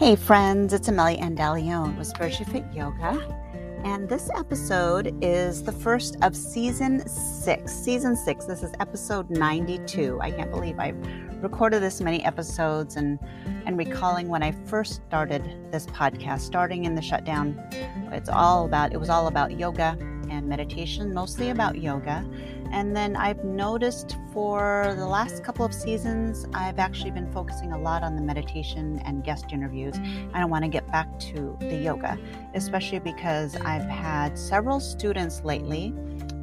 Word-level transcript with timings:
Hey 0.00 0.16
friends, 0.16 0.72
it's 0.72 0.88
Amelia 0.88 1.18
Andaleon 1.18 1.98
with 1.98 2.06
Spiritually 2.06 2.50
Fit 2.50 2.64
Yoga. 2.72 3.20
And 3.84 4.08
this 4.08 4.30
episode 4.34 5.14
is 5.22 5.62
the 5.62 5.72
first 5.72 6.16
of 6.22 6.34
season 6.34 7.06
six. 7.06 7.70
Season 7.70 8.16
six, 8.16 8.46
this 8.46 8.62
is 8.62 8.72
episode 8.80 9.28
92. 9.28 10.18
I 10.22 10.30
can't 10.30 10.50
believe 10.50 10.78
I've 10.78 10.96
recorded 11.42 11.82
this 11.82 12.00
many 12.00 12.24
episodes 12.24 12.96
and, 12.96 13.18
and 13.66 13.76
recalling 13.76 14.28
when 14.28 14.42
I 14.42 14.52
first 14.52 15.02
started 15.06 15.70
this 15.70 15.84
podcast, 15.84 16.40
starting 16.40 16.86
in 16.86 16.94
the 16.94 17.02
shutdown. 17.02 17.62
It's 18.10 18.30
all 18.30 18.64
about, 18.64 18.94
it 18.94 18.98
was 18.98 19.10
all 19.10 19.26
about 19.26 19.58
yoga 19.58 19.98
and 20.30 20.48
meditation, 20.48 21.12
mostly 21.12 21.50
about 21.50 21.76
yoga. 21.76 22.24
And 22.70 22.96
then 22.96 23.16
I've 23.16 23.44
noticed 23.44 24.16
for 24.32 24.94
the 24.96 25.06
last 25.06 25.42
couple 25.42 25.64
of 25.64 25.74
seasons, 25.74 26.46
I've 26.54 26.78
actually 26.78 27.10
been 27.10 27.30
focusing 27.32 27.72
a 27.72 27.78
lot 27.78 28.02
on 28.02 28.16
the 28.16 28.22
meditation 28.22 29.00
and 29.04 29.24
guest 29.24 29.46
interviews. 29.52 29.96
And 29.96 30.36
I 30.36 30.44
want 30.44 30.64
to 30.64 30.70
get 30.70 30.90
back 30.90 31.18
to 31.20 31.56
the 31.60 31.76
yoga, 31.76 32.18
especially 32.54 33.00
because 33.00 33.56
I've 33.56 33.88
had 33.88 34.38
several 34.38 34.80
students 34.80 35.42
lately 35.44 35.94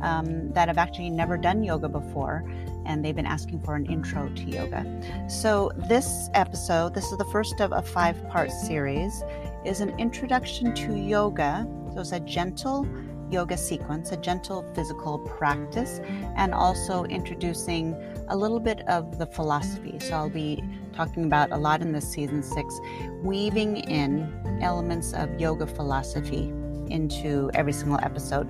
um, 0.01 0.51
that 0.53 0.67
have 0.67 0.77
actually 0.77 1.09
never 1.09 1.37
done 1.37 1.63
yoga 1.63 1.89
before 1.89 2.43
and 2.87 3.03
they've 3.03 3.15
been 3.15 3.27
asking 3.27 3.59
for 3.59 3.75
an 3.75 3.85
intro 3.85 4.29
to 4.29 4.43
yoga. 4.43 4.83
So, 5.29 5.71
this 5.75 6.29
episode, 6.33 6.95
this 6.95 7.11
is 7.11 7.17
the 7.17 7.25
first 7.25 7.59
of 7.59 7.73
a 7.73 7.81
five 7.81 8.27
part 8.29 8.49
series, 8.49 9.23
is 9.65 9.81
an 9.81 9.89
introduction 9.99 10.73
to 10.73 10.95
yoga. 10.95 11.67
So, 11.93 11.99
it's 11.99 12.13
a 12.13 12.19
gentle 12.21 12.87
yoga 13.31 13.57
sequence, 13.57 14.11
a 14.11 14.17
gentle 14.17 14.65
physical 14.73 15.19
practice, 15.19 15.99
and 16.35 16.53
also 16.53 17.03
introducing 17.05 17.95
a 18.29 18.35
little 18.35 18.59
bit 18.59 18.87
of 18.87 19.17
the 19.17 19.25
philosophy. 19.25 19.97
So 19.99 20.13
I'll 20.13 20.29
be 20.29 20.63
talking 20.93 21.25
about 21.25 21.51
a 21.51 21.57
lot 21.57 21.81
in 21.81 21.91
this 21.91 22.09
season 22.09 22.41
six, 22.41 22.79
weaving 23.21 23.77
in 23.77 24.59
elements 24.61 25.13
of 25.13 25.39
yoga 25.39 25.67
philosophy 25.67 26.51
into 26.89 27.51
every 27.53 27.73
single 27.73 27.99
episode. 28.01 28.49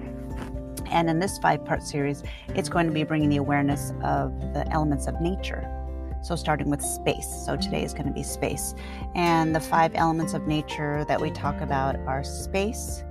And 0.89 1.09
in 1.09 1.19
this 1.19 1.38
five 1.38 1.66
part 1.66 1.84
series, 1.84 2.23
it's 2.50 2.69
going 2.69 2.88
to 2.88 2.94
be 2.94 3.03
bringing 3.03 3.30
the 3.30 3.38
awareness 3.38 3.91
of 4.03 4.39
the 4.53 4.66
elements 4.72 5.08
of 5.08 5.19
nature. 5.19 5.73
So, 6.23 6.36
starting 6.36 6.69
with 6.69 6.81
space. 6.81 7.28
So, 7.45 7.56
today 7.56 7.84
is 7.84 7.94
going 7.94 8.08
to 8.08 8.14
be 8.14 8.23
space. 8.23 8.73
And 9.14 9.53
the 9.53 9.59
five 9.59 9.91
elements 9.95 10.34
of 10.34 10.47
nature 10.47 11.06
that 11.08 11.22
we 11.22 11.30
talk 11.31 11.62
about 11.62 11.95
are 12.08 12.23
space, 12.23 13.03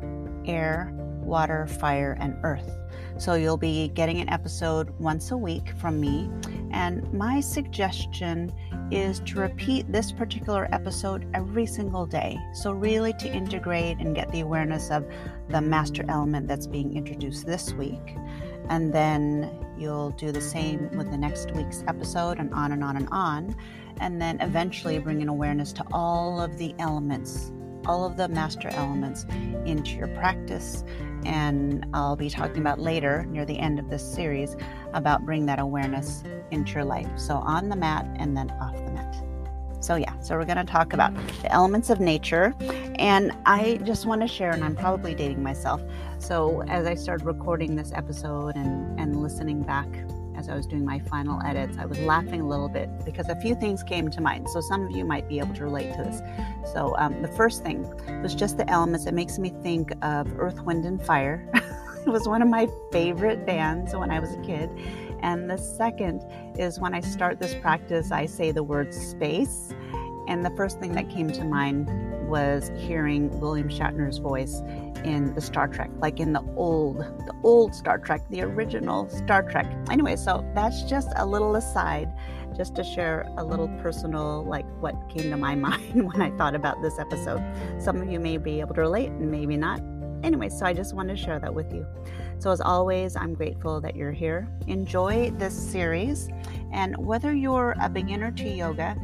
air, 0.46 0.92
water, 1.26 1.66
fire, 1.66 2.16
and 2.20 2.36
earth. 2.42 2.70
So 3.18 3.34
you'll 3.34 3.56
be 3.56 3.88
getting 3.88 4.20
an 4.20 4.28
episode 4.28 4.90
once 4.98 5.30
a 5.30 5.36
week 5.36 5.72
from 5.78 6.00
me. 6.00 6.30
And 6.70 7.10
my 7.12 7.40
suggestion 7.40 8.52
is 8.90 9.20
to 9.20 9.40
repeat 9.40 9.90
this 9.90 10.12
particular 10.12 10.68
episode 10.72 11.26
every 11.34 11.66
single 11.66 12.06
day. 12.06 12.38
So, 12.52 12.72
really 12.72 13.12
to 13.14 13.32
integrate 13.32 13.98
and 13.98 14.14
get 14.14 14.30
the 14.30 14.40
awareness 14.40 14.90
of 14.90 15.06
the 15.48 15.60
master 15.60 16.04
element 16.08 16.46
that's 16.46 16.66
being 16.66 16.96
introduced 16.96 17.46
this 17.46 17.72
week. 17.72 18.16
And 18.68 18.92
then 18.92 19.50
you'll 19.78 20.10
do 20.10 20.32
the 20.32 20.40
same 20.40 20.90
with 20.96 21.10
the 21.10 21.16
next 21.16 21.52
week's 21.52 21.84
episode, 21.88 22.38
and 22.38 22.52
on 22.52 22.72
and 22.72 22.84
on 22.84 22.96
and 22.96 23.08
on. 23.10 23.56
And 24.00 24.20
then 24.20 24.40
eventually 24.40 24.98
bring 24.98 25.22
an 25.22 25.28
awareness 25.28 25.72
to 25.74 25.84
all 25.92 26.40
of 26.40 26.58
the 26.58 26.74
elements, 26.78 27.52
all 27.86 28.04
of 28.04 28.16
the 28.16 28.28
master 28.28 28.68
elements 28.68 29.24
into 29.64 29.92
your 29.92 30.08
practice 30.08 30.84
and 31.26 31.84
I'll 31.92 32.16
be 32.16 32.30
talking 32.30 32.58
about 32.58 32.78
later 32.78 33.26
near 33.28 33.44
the 33.44 33.58
end 33.58 33.78
of 33.78 33.90
this 33.90 34.02
series 34.02 34.56
about 34.94 35.26
bring 35.26 35.44
that 35.46 35.58
awareness 35.58 36.22
into 36.50 36.72
your 36.74 36.84
life. 36.84 37.08
So 37.16 37.34
on 37.34 37.68
the 37.68 37.76
mat 37.76 38.06
and 38.16 38.36
then 38.36 38.50
off 38.52 38.76
the 38.76 38.92
mat. 38.92 39.16
So 39.80 39.96
yeah, 39.96 40.18
so 40.20 40.36
we're 40.36 40.44
going 40.44 40.56
to 40.56 40.64
talk 40.64 40.92
about 40.94 41.14
the 41.42 41.52
elements 41.52 41.90
of 41.90 42.00
nature 42.00 42.54
and 42.98 43.32
I 43.44 43.78
just 43.84 44.06
want 44.06 44.22
to 44.22 44.28
share 44.28 44.52
and 44.52 44.64
I'm 44.64 44.74
probably 44.74 45.14
dating 45.14 45.42
myself. 45.42 45.82
So 46.18 46.62
as 46.62 46.86
I 46.86 46.94
started 46.94 47.24
recording 47.24 47.76
this 47.76 47.92
episode 47.92 48.56
and 48.56 48.98
and 48.98 49.22
listening 49.22 49.62
back 49.62 49.86
as 50.36 50.48
I 50.48 50.54
was 50.54 50.66
doing 50.66 50.84
my 50.84 50.98
final 50.98 51.40
edits, 51.42 51.78
I 51.78 51.86
was 51.86 51.98
laughing 52.00 52.40
a 52.40 52.48
little 52.48 52.68
bit 52.68 52.88
because 53.04 53.28
a 53.28 53.40
few 53.40 53.54
things 53.54 53.82
came 53.82 54.10
to 54.10 54.20
mind. 54.20 54.48
So 54.50 54.60
some 54.60 54.84
of 54.84 54.90
you 54.90 55.04
might 55.04 55.28
be 55.28 55.38
able 55.38 55.54
to 55.54 55.64
relate 55.64 55.92
to 55.94 56.02
this. 56.02 56.20
So 56.72 56.94
um, 56.98 57.22
the 57.22 57.28
first 57.28 57.62
thing 57.62 57.82
was 58.22 58.34
just 58.34 58.58
the 58.58 58.68
elements. 58.70 59.06
It 59.06 59.14
makes 59.14 59.38
me 59.38 59.50
think 59.62 59.92
of 60.02 60.38
Earth, 60.38 60.62
Wind, 60.62 60.84
and 60.84 61.02
Fire. 61.02 61.48
it 62.06 62.10
was 62.10 62.28
one 62.28 62.42
of 62.42 62.48
my 62.48 62.68
favorite 62.92 63.46
bands 63.46 63.94
when 63.94 64.10
I 64.10 64.20
was 64.20 64.32
a 64.34 64.40
kid. 64.42 64.70
And 65.20 65.50
the 65.50 65.56
second 65.56 66.22
is 66.58 66.78
when 66.78 66.94
I 66.94 67.00
start 67.00 67.40
this 67.40 67.54
practice, 67.54 68.12
I 68.12 68.26
say 68.26 68.52
the 68.52 68.62
word 68.62 68.92
space. 68.92 69.72
And 70.28 70.44
the 70.44 70.50
first 70.50 70.80
thing 70.80 70.92
that 70.92 71.08
came 71.08 71.30
to 71.32 71.44
mind 71.44 71.88
was 72.28 72.70
hearing 72.76 73.38
William 73.40 73.68
Shatner's 73.68 74.18
voice 74.18 74.60
in 75.04 75.32
the 75.34 75.40
Star 75.40 75.68
Trek, 75.68 75.90
like 75.98 76.18
in 76.18 76.32
the 76.32 76.42
old, 76.56 76.98
the 76.98 77.34
old 77.44 77.74
Star 77.74 77.98
Trek, 77.98 78.22
the 78.30 78.42
original 78.42 79.08
Star 79.08 79.42
Trek. 79.42 79.66
Anyway, 79.90 80.16
so 80.16 80.44
that's 80.54 80.82
just 80.82 81.08
a 81.16 81.24
little 81.24 81.54
aside, 81.54 82.12
just 82.56 82.74
to 82.76 82.84
share 82.84 83.28
a 83.36 83.44
little 83.44 83.68
personal, 83.80 84.44
like 84.44 84.66
what 84.80 84.94
came 85.08 85.30
to 85.30 85.36
my 85.36 85.54
mind 85.66 86.12
when 86.12 86.20
I 86.20 86.30
thought 86.36 86.54
about 86.54 86.82
this 86.82 86.98
episode. 86.98 87.42
Some 87.78 88.00
of 88.00 88.10
you 88.10 88.18
may 88.18 88.36
be 88.38 88.60
able 88.60 88.74
to 88.74 88.80
relate 88.80 89.10
and 89.10 89.30
maybe 89.30 89.56
not. 89.56 89.80
Anyway, 90.22 90.48
so 90.48 90.66
I 90.66 90.72
just 90.72 90.94
wanted 90.94 91.16
to 91.16 91.22
share 91.22 91.38
that 91.38 91.54
with 91.54 91.72
you. 91.72 91.86
So, 92.38 92.50
as 92.50 92.60
always, 92.60 93.16
I'm 93.16 93.34
grateful 93.34 93.80
that 93.80 93.94
you're 93.94 94.12
here. 94.12 94.48
Enjoy 94.66 95.30
this 95.38 95.54
series. 95.54 96.28
And 96.72 96.96
whether 96.96 97.32
you're 97.32 97.74
a 97.80 97.88
beginner 97.88 98.30
to 98.32 98.48
yoga, 98.48 98.96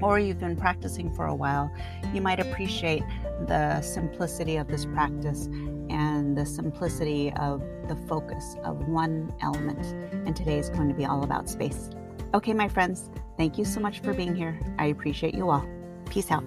or 0.00 0.18
you've 0.18 0.38
been 0.40 0.56
practicing 0.56 1.12
for 1.12 1.26
a 1.26 1.34
while, 1.34 1.70
you 2.14 2.20
might 2.20 2.40
appreciate 2.40 3.02
the 3.46 3.80
simplicity 3.82 4.56
of 4.56 4.68
this 4.68 4.84
practice 4.86 5.46
and 5.90 6.36
the 6.36 6.46
simplicity 6.46 7.32
of 7.34 7.60
the 7.88 7.96
focus 8.08 8.56
of 8.64 8.88
one 8.88 9.32
element. 9.42 9.84
And 10.26 10.34
today 10.34 10.58
is 10.58 10.70
going 10.70 10.88
to 10.88 10.94
be 10.94 11.04
all 11.04 11.24
about 11.24 11.48
space. 11.48 11.90
Okay, 12.34 12.54
my 12.54 12.68
friends, 12.68 13.10
thank 13.36 13.58
you 13.58 13.64
so 13.64 13.80
much 13.80 14.00
for 14.00 14.14
being 14.14 14.34
here. 14.34 14.58
I 14.78 14.86
appreciate 14.86 15.34
you 15.34 15.50
all. 15.50 15.66
Peace 16.08 16.30
out. 16.30 16.44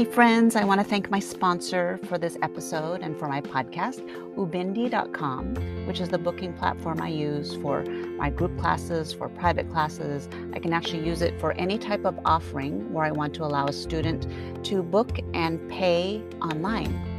Hey, 0.00 0.06
friends, 0.06 0.56
I 0.56 0.64
want 0.64 0.80
to 0.80 0.86
thank 0.86 1.10
my 1.10 1.18
sponsor 1.18 2.00
for 2.04 2.16
this 2.16 2.38
episode 2.40 3.02
and 3.02 3.18
for 3.18 3.28
my 3.28 3.42
podcast, 3.42 4.00
Ubindi.com, 4.34 5.86
which 5.86 6.00
is 6.00 6.08
the 6.08 6.16
booking 6.16 6.54
platform 6.54 7.02
I 7.02 7.08
use 7.08 7.54
for 7.56 7.82
my 7.82 8.30
group 8.30 8.58
classes, 8.58 9.12
for 9.12 9.28
private 9.28 9.68
classes. 9.68 10.26
I 10.54 10.58
can 10.58 10.72
actually 10.72 11.06
use 11.06 11.20
it 11.20 11.38
for 11.38 11.52
any 11.52 11.76
type 11.76 12.06
of 12.06 12.18
offering 12.24 12.90
where 12.94 13.04
I 13.04 13.10
want 13.10 13.34
to 13.34 13.44
allow 13.44 13.66
a 13.66 13.74
student 13.74 14.26
to 14.64 14.82
book 14.82 15.18
and 15.34 15.68
pay 15.68 16.22
online. 16.40 17.09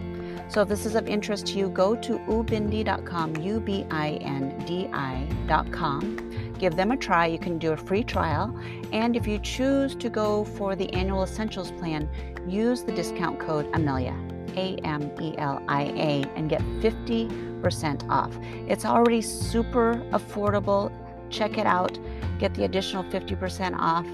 So 0.51 0.63
if 0.63 0.67
this 0.67 0.85
is 0.85 0.95
of 0.95 1.07
interest 1.07 1.47
to 1.47 1.57
you, 1.57 1.69
go 1.69 1.95
to 1.95 2.19
ubindi.com, 2.19 3.38
U 3.38 3.62
B 3.62 3.85
I 3.89 4.19
N 4.22 4.62
D 4.67 4.89
I.com. 4.91 6.53
Give 6.59 6.75
them 6.75 6.91
a 6.91 6.97
try. 6.97 7.28
You 7.28 7.39
can 7.39 7.57
do 7.57 7.72
a 7.72 7.78
free 7.78 8.03
trial. 8.03 8.53
And 8.91 9.16
if 9.16 9.25
you 9.25 9.39
choose 9.39 9.95
to 9.95 10.09
go 10.09 10.44
for 10.44 10.75
the 10.75 10.91
annual 10.94 11.23
essentials 11.23 11.72
plan, 11.72 12.09
use 12.45 12.84
the 12.84 12.91
discount 12.91 13.39
code 13.39 13.69
Amelia, 13.73 14.13
A 14.57 14.75
M 14.84 15.09
E 15.22 15.35
L 15.38 15.63
I 15.69 15.84
A, 15.84 16.25
and 16.35 16.50
get 16.50 16.62
50% 16.81 18.09
off. 18.09 18.38
It's 18.68 18.83
already 18.83 19.22
super 19.22 20.03
affordable. 20.12 20.91
Check 21.29 21.57
it 21.57 21.66
out. 21.66 21.97
Get 22.39 22.53
the 22.56 22.66
additional 22.66 23.06
50% 23.06 23.78
off. 23.79 24.06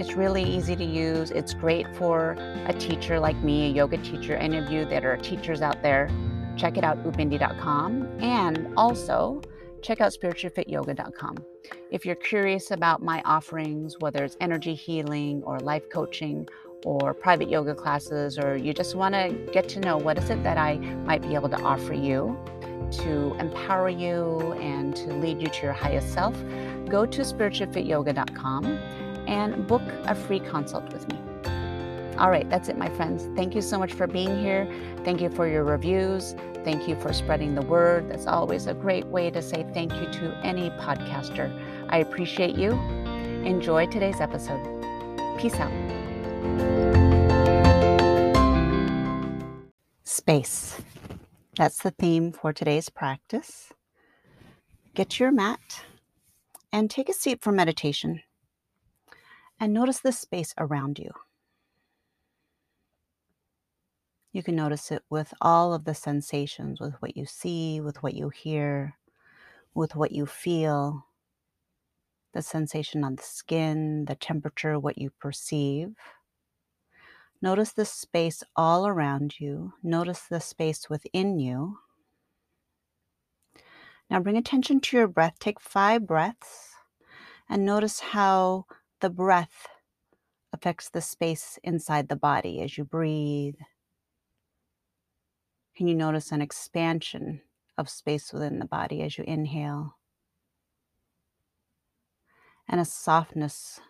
It's 0.00 0.14
really 0.14 0.42
easy 0.42 0.74
to 0.76 0.84
use. 0.84 1.30
It's 1.30 1.52
great 1.52 1.86
for 1.94 2.34
a 2.64 2.72
teacher 2.72 3.20
like 3.20 3.36
me, 3.44 3.66
a 3.66 3.68
yoga 3.68 3.98
teacher, 3.98 4.34
any 4.34 4.56
of 4.56 4.72
you 4.72 4.86
that 4.86 5.04
are 5.04 5.18
teachers 5.18 5.60
out 5.60 5.82
there. 5.82 6.08
Check 6.56 6.78
it 6.78 6.84
out, 6.84 7.04
ubindi.com. 7.04 8.08
And 8.18 8.72
also, 8.78 9.42
check 9.82 10.00
out 10.00 10.14
spirituallyfityoga.com. 10.14 11.44
If 11.90 12.06
you're 12.06 12.14
curious 12.16 12.70
about 12.70 13.02
my 13.02 13.20
offerings, 13.26 13.98
whether 13.98 14.24
it's 14.24 14.38
energy 14.40 14.74
healing 14.74 15.42
or 15.44 15.60
life 15.60 15.90
coaching 15.90 16.48
or 16.86 17.12
private 17.12 17.50
yoga 17.50 17.74
classes, 17.74 18.38
or 18.38 18.56
you 18.56 18.72
just 18.72 18.94
want 18.94 19.14
to 19.14 19.36
get 19.52 19.68
to 19.68 19.80
know 19.80 19.98
what 19.98 20.16
is 20.16 20.30
it 20.30 20.42
that 20.44 20.56
I 20.56 20.78
might 20.78 21.20
be 21.20 21.34
able 21.34 21.50
to 21.50 21.60
offer 21.60 21.92
you 21.92 22.38
to 23.02 23.36
empower 23.38 23.90
you 23.90 24.54
and 24.54 24.96
to 24.96 25.12
lead 25.12 25.42
you 25.42 25.48
to 25.48 25.62
your 25.62 25.74
highest 25.74 26.14
self, 26.14 26.34
go 26.88 27.04
to 27.04 27.20
spirituallyfityoga.com 27.20 29.09
and 29.30 29.66
book 29.66 29.82
a 30.04 30.14
free 30.14 30.40
consult 30.40 30.92
with 30.92 31.08
me. 31.08 31.18
All 32.18 32.28
right, 32.30 32.48
that's 32.50 32.68
it, 32.68 32.76
my 32.76 32.90
friends. 32.90 33.28
Thank 33.34 33.54
you 33.54 33.62
so 33.62 33.78
much 33.78 33.94
for 33.94 34.06
being 34.06 34.38
here. 34.40 34.68
Thank 35.04 35.22
you 35.22 35.30
for 35.30 35.46
your 35.46 35.64
reviews. 35.64 36.34
Thank 36.64 36.86
you 36.86 37.00
for 37.00 37.14
spreading 37.14 37.54
the 37.54 37.62
word. 37.62 38.10
That's 38.10 38.26
always 38.26 38.66
a 38.66 38.74
great 38.74 39.06
way 39.06 39.30
to 39.30 39.40
say 39.40 39.64
thank 39.72 39.94
you 39.94 40.04
to 40.12 40.38
any 40.42 40.68
podcaster. 40.70 41.48
I 41.88 41.98
appreciate 41.98 42.56
you. 42.56 42.72
Enjoy 43.44 43.86
today's 43.86 44.20
episode. 44.20 44.60
Peace 45.38 45.54
out. 45.54 45.72
Space. 50.04 50.82
That's 51.56 51.82
the 51.82 51.92
theme 51.92 52.32
for 52.32 52.52
today's 52.52 52.90
practice. 52.90 53.72
Get 54.94 55.18
your 55.18 55.30
mat 55.32 55.84
and 56.72 56.90
take 56.90 57.08
a 57.08 57.14
seat 57.14 57.40
for 57.40 57.52
meditation. 57.52 58.20
And 59.60 59.74
notice 59.74 60.00
the 60.00 60.12
space 60.12 60.54
around 60.56 60.98
you. 60.98 61.10
You 64.32 64.42
can 64.42 64.56
notice 64.56 64.90
it 64.90 65.02
with 65.10 65.34
all 65.40 65.74
of 65.74 65.84
the 65.84 65.94
sensations, 65.94 66.80
with 66.80 66.94
what 67.00 67.16
you 67.16 67.26
see, 67.26 67.80
with 67.80 68.02
what 68.02 68.14
you 68.14 68.30
hear, 68.30 68.96
with 69.74 69.94
what 69.94 70.12
you 70.12 70.24
feel, 70.24 71.04
the 72.32 72.42
sensation 72.42 73.04
on 73.04 73.16
the 73.16 73.22
skin, 73.22 74.06
the 74.06 74.14
temperature, 74.14 74.78
what 74.78 74.98
you 74.98 75.10
perceive. 75.20 75.94
Notice 77.42 77.72
the 77.72 77.84
space 77.84 78.42
all 78.54 78.86
around 78.86 79.40
you. 79.40 79.72
Notice 79.82 80.22
the 80.22 80.40
space 80.40 80.88
within 80.88 81.38
you. 81.38 81.78
Now 84.08 84.20
bring 84.20 84.36
attention 84.36 84.80
to 84.80 84.96
your 84.96 85.08
breath. 85.08 85.36
Take 85.38 85.60
five 85.60 86.06
breaths 86.06 86.70
and 87.48 87.64
notice 87.64 88.00
how 88.00 88.66
the 89.00 89.10
breath 89.10 89.68
affects 90.52 90.88
the 90.88 91.00
space 91.00 91.58
inside 91.62 92.08
the 92.08 92.16
body 92.16 92.60
as 92.60 92.76
you 92.78 92.84
breathe 92.84 93.56
can 95.80 95.88
you 95.88 95.94
notice 95.94 96.30
an 96.30 96.42
expansion 96.42 97.40
of 97.78 97.88
space 97.88 98.34
within 98.34 98.58
the 98.58 98.66
body 98.66 99.00
as 99.00 99.16
you 99.16 99.24
inhale? 99.26 99.96
And 102.68 102.78
a 102.78 102.84
softness 102.84 103.80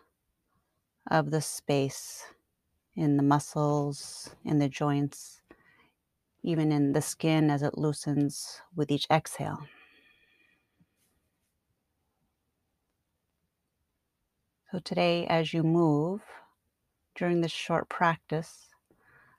of 1.09 1.31
the 1.31 1.41
space 1.41 2.23
in 2.95 3.17
the 3.17 3.23
muscles, 3.23 4.33
in 4.45 4.59
the 4.59 4.69
joints, 4.69 5.41
even 6.43 6.71
in 6.71 6.93
the 6.93 7.01
skin 7.01 7.49
as 7.49 7.61
it 7.61 7.77
loosens 7.77 8.61
with 8.73 8.89
each 8.89 9.07
exhale. 9.11 9.67
So, 14.71 14.79
today, 14.79 15.27
as 15.27 15.53
you 15.53 15.63
move 15.63 16.21
during 17.15 17.41
this 17.41 17.51
short 17.51 17.89
practice, 17.89 18.67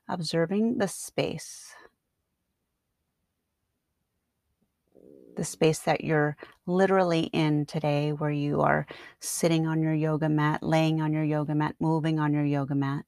observing 0.09 0.79
the 0.79 0.89
space 0.89 1.75
the 5.37 5.45
space 5.45 5.81
that 5.81 6.05
you're 6.05 6.37
literally 6.67 7.23
in 7.33 7.67
today, 7.67 8.13
where 8.13 8.31
you 8.31 8.61
are 8.61 8.87
sitting 9.21 9.67
on 9.67 9.83
your 9.83 9.95
yoga 9.95 10.29
mat, 10.29 10.63
laying 10.63 11.01
on 11.01 11.13
your 11.13 11.25
yoga 11.25 11.55
mat, 11.55 11.75
moving 11.81 12.19
on 12.19 12.33
your 12.33 12.45
yoga 12.45 12.75
mat. 12.75 13.07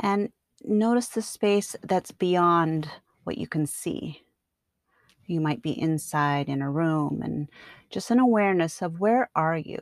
And 0.00 0.30
notice 0.64 1.08
the 1.08 1.22
space 1.22 1.76
that's 1.82 2.10
beyond 2.10 2.90
what 3.24 3.38
you 3.38 3.46
can 3.46 3.66
see. 3.66 4.22
You 5.26 5.40
might 5.40 5.62
be 5.62 5.78
inside 5.78 6.48
in 6.48 6.62
a 6.62 6.70
room 6.70 7.22
and 7.24 7.48
just 7.90 8.10
an 8.10 8.18
awareness 8.18 8.82
of 8.82 9.00
where 9.00 9.30
are 9.34 9.56
you? 9.56 9.80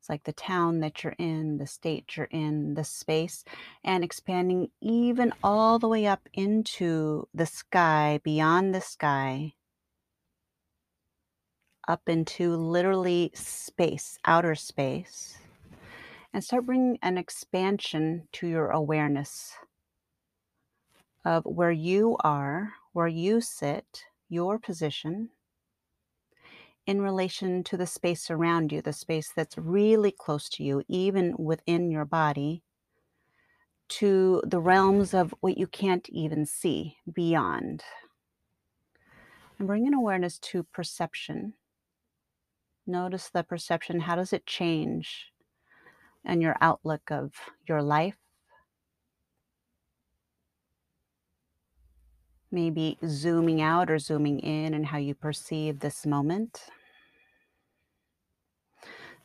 It's 0.00 0.10
like 0.10 0.24
the 0.24 0.34
town 0.34 0.80
that 0.80 1.02
you're 1.02 1.16
in, 1.18 1.58
the 1.58 1.66
state 1.66 2.16
you're 2.16 2.28
in, 2.30 2.74
the 2.74 2.84
space, 2.84 3.42
and 3.82 4.04
expanding 4.04 4.70
even 4.82 5.32
all 5.42 5.78
the 5.78 5.88
way 5.88 6.06
up 6.06 6.28
into 6.34 7.26
the 7.34 7.46
sky, 7.46 8.20
beyond 8.22 8.74
the 8.74 8.82
sky, 8.82 9.54
up 11.88 12.08
into 12.08 12.54
literally 12.54 13.30
space, 13.34 14.18
outer 14.26 14.54
space, 14.54 15.38
and 16.34 16.44
start 16.44 16.66
bringing 16.66 16.98
an 17.02 17.16
expansion 17.18 18.28
to 18.32 18.46
your 18.46 18.68
awareness 18.70 19.54
of 21.24 21.44
where 21.46 21.72
you 21.72 22.16
are, 22.22 22.74
where 22.94 23.08
you 23.08 23.40
sit, 23.42 24.04
your 24.30 24.58
position, 24.58 25.28
in 26.86 27.02
relation 27.02 27.64
to 27.64 27.76
the 27.76 27.86
space 27.86 28.30
around 28.30 28.70
you, 28.70 28.80
the 28.80 28.92
space 28.92 29.32
that's 29.34 29.58
really 29.58 30.12
close 30.12 30.48
to 30.50 30.62
you, 30.62 30.82
even 30.88 31.34
within 31.38 31.90
your 31.90 32.04
body, 32.04 32.62
to 33.88 34.42
the 34.46 34.60
realms 34.60 35.12
of 35.12 35.34
what 35.40 35.58
you 35.58 35.66
can't 35.66 36.08
even 36.10 36.46
see 36.46 36.96
beyond. 37.12 37.82
And 39.58 39.66
bring 39.66 39.86
an 39.86 39.94
awareness 39.94 40.38
to 40.40 40.62
perception. 40.62 41.54
Notice 42.86 43.30
the 43.30 43.42
perception. 43.42 44.00
How 44.00 44.14
does 44.14 44.32
it 44.32 44.46
change? 44.46 45.32
And 46.24 46.40
your 46.40 46.56
outlook 46.60 47.10
of 47.10 47.32
your 47.66 47.82
life. 47.82 48.16
Maybe 52.54 52.96
zooming 53.04 53.60
out 53.60 53.90
or 53.90 53.98
zooming 53.98 54.38
in 54.38 54.74
and 54.74 54.86
how 54.86 54.98
you 54.98 55.14
perceive 55.14 55.80
this 55.80 56.06
moment 56.06 56.70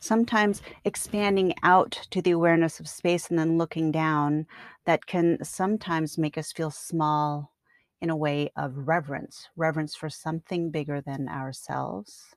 sometimes 0.00 0.62
expanding 0.84 1.54
out 1.62 1.92
to 2.10 2.20
the 2.22 2.30
awareness 2.30 2.80
of 2.80 2.88
space 2.88 3.28
and 3.28 3.38
then 3.38 3.58
looking 3.58 3.92
down 3.92 4.46
that 4.86 5.06
can 5.06 5.38
sometimes 5.44 6.18
make 6.18 6.36
us 6.36 6.52
feel 6.52 6.70
small 6.70 7.52
in 8.00 8.08
a 8.08 8.16
way 8.16 8.50
of 8.56 8.88
reverence, 8.88 9.48
reverence 9.56 9.94
for 9.94 10.08
something 10.08 10.70
bigger 10.70 11.02
than 11.02 11.28
ourselves. 11.28 12.34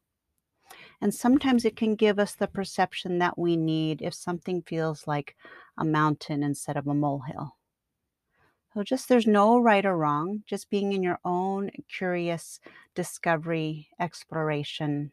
And 1.01 1.13
sometimes 1.13 1.63
it 1.63 1.77
can 1.77 1.95
give 1.95 2.19
us 2.19 2.35
the 2.35 2.47
perception 2.47 3.19
that 3.19 3.37
we 3.37 3.55
need 3.55 4.01
if 4.01 4.13
something 4.13 4.61
feels 4.61 5.07
like 5.07 5.35
a 5.77 5.85
mountain 5.85 6.43
instead 6.43 6.75
of 6.75 6.87
a 6.87 6.93
molehill. 6.93 7.55
So, 8.73 8.81
just 8.83 9.07
there's 9.07 9.27
no 9.27 9.59
right 9.59 9.85
or 9.85 9.95
wrong, 9.95 10.43
just 10.47 10.71
being 10.71 10.93
in 10.93 11.03
your 11.03 11.19
own 11.23 11.69
curious 11.87 12.59
discovery, 12.95 13.89
exploration, 13.99 15.11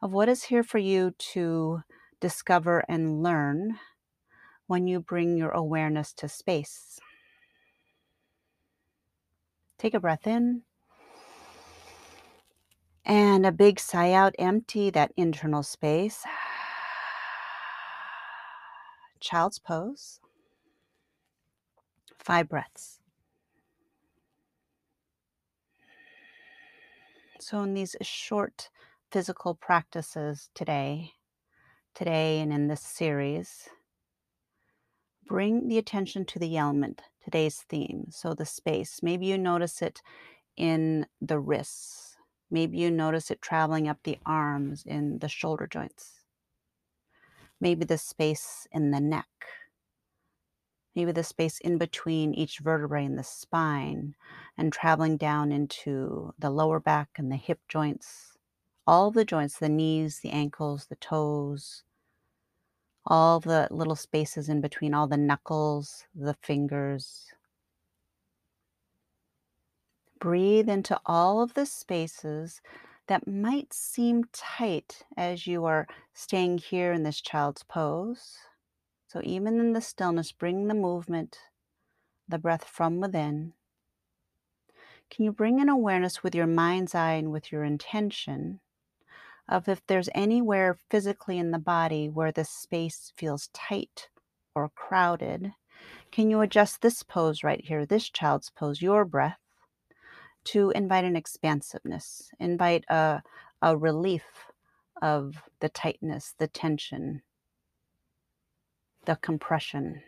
of 0.00 0.12
what 0.12 0.28
is 0.28 0.44
here 0.44 0.62
for 0.62 0.78
you 0.78 1.12
to 1.32 1.82
discover 2.20 2.84
and 2.88 3.24
learn 3.24 3.78
when 4.68 4.86
you 4.86 5.00
bring 5.00 5.36
your 5.36 5.50
awareness 5.50 6.12
to 6.14 6.28
space. 6.28 7.00
Take 9.78 9.94
a 9.94 10.00
breath 10.00 10.26
in 10.26 10.62
and 13.04 13.44
a 13.44 13.52
big 13.52 13.80
sigh 13.80 14.12
out, 14.12 14.34
empty 14.38 14.90
that 14.90 15.12
internal 15.16 15.64
space. 15.64 16.22
Child's 19.20 19.58
pose. 19.58 20.21
Five 22.24 22.48
breaths. 22.48 23.00
So, 27.40 27.62
in 27.62 27.74
these 27.74 27.96
short 28.00 28.70
physical 29.10 29.54
practices 29.54 30.48
today, 30.54 31.12
today 31.94 32.40
and 32.40 32.52
in 32.52 32.68
this 32.68 32.80
series, 32.82 33.68
bring 35.26 35.68
the 35.68 35.78
attention 35.78 36.24
to 36.26 36.38
the 36.38 36.56
element, 36.56 37.02
today's 37.24 37.64
theme. 37.68 38.06
So 38.10 38.34
the 38.34 38.46
space. 38.46 39.00
Maybe 39.02 39.26
you 39.26 39.38
notice 39.38 39.82
it 39.82 40.00
in 40.56 41.06
the 41.20 41.38
wrists. 41.38 42.16
Maybe 42.50 42.78
you 42.78 42.90
notice 42.90 43.30
it 43.30 43.42
traveling 43.42 43.88
up 43.88 43.98
the 44.04 44.18
arms 44.26 44.84
in 44.86 45.18
the 45.18 45.28
shoulder 45.28 45.66
joints. 45.66 46.20
Maybe 47.60 47.84
the 47.84 47.98
space 47.98 48.66
in 48.72 48.90
the 48.90 49.00
neck. 49.00 49.26
Maybe 50.94 51.12
the 51.12 51.24
space 51.24 51.58
in 51.60 51.78
between 51.78 52.34
each 52.34 52.58
vertebrae 52.58 53.04
in 53.04 53.16
the 53.16 53.24
spine 53.24 54.14
and 54.58 54.72
traveling 54.72 55.16
down 55.16 55.52
into 55.52 56.34
the 56.38 56.50
lower 56.50 56.80
back 56.80 57.10
and 57.16 57.30
the 57.32 57.36
hip 57.36 57.60
joints 57.68 58.32
all 58.86 59.10
the 59.10 59.24
joints 59.24 59.58
the 59.58 59.68
knees, 59.68 60.20
the 60.20 60.30
ankles, 60.30 60.86
the 60.86 60.96
toes, 60.96 61.84
all 63.06 63.40
the 63.40 63.68
little 63.70 63.96
spaces 63.96 64.48
in 64.48 64.60
between, 64.60 64.94
all 64.94 65.06
the 65.06 65.16
knuckles, 65.16 66.06
the 66.14 66.34
fingers. 66.42 67.32
Breathe 70.20 70.68
into 70.68 71.00
all 71.06 71.42
of 71.42 71.54
the 71.54 71.66
spaces 71.66 72.60
that 73.08 73.26
might 73.26 73.72
seem 73.72 74.24
tight 74.32 75.02
as 75.16 75.46
you 75.46 75.64
are 75.64 75.86
staying 76.14 76.58
here 76.58 76.92
in 76.92 77.02
this 77.02 77.20
child's 77.20 77.64
pose. 77.64 78.38
So, 79.12 79.20
even 79.24 79.60
in 79.60 79.74
the 79.74 79.82
stillness, 79.82 80.32
bring 80.32 80.68
the 80.68 80.74
movement, 80.74 81.36
the 82.26 82.38
breath 82.38 82.64
from 82.64 82.98
within. 82.98 83.52
Can 85.10 85.26
you 85.26 85.32
bring 85.32 85.60
an 85.60 85.68
awareness 85.68 86.22
with 86.22 86.34
your 86.34 86.46
mind's 86.46 86.94
eye 86.94 87.12
and 87.12 87.30
with 87.30 87.52
your 87.52 87.62
intention 87.62 88.60
of 89.46 89.68
if 89.68 89.86
there's 89.86 90.08
anywhere 90.14 90.78
physically 90.88 91.36
in 91.36 91.50
the 91.50 91.58
body 91.58 92.08
where 92.08 92.32
the 92.32 92.46
space 92.46 93.12
feels 93.14 93.50
tight 93.52 94.08
or 94.54 94.70
crowded. 94.70 95.52
Can 96.10 96.30
you 96.30 96.40
adjust 96.40 96.80
this 96.80 97.02
pose 97.02 97.44
right 97.44 97.62
here, 97.62 97.84
this 97.84 98.08
child's 98.08 98.48
pose, 98.48 98.80
your 98.80 99.04
breath, 99.04 99.40
to 100.44 100.70
invite 100.70 101.04
an 101.04 101.16
expansiveness, 101.16 102.30
invite 102.40 102.86
a, 102.88 103.22
a 103.60 103.76
relief 103.76 104.24
of 105.02 105.42
the 105.60 105.68
tightness, 105.68 106.34
the 106.38 106.48
tension, 106.48 107.20
the 109.04 109.16
compression. 109.16 110.02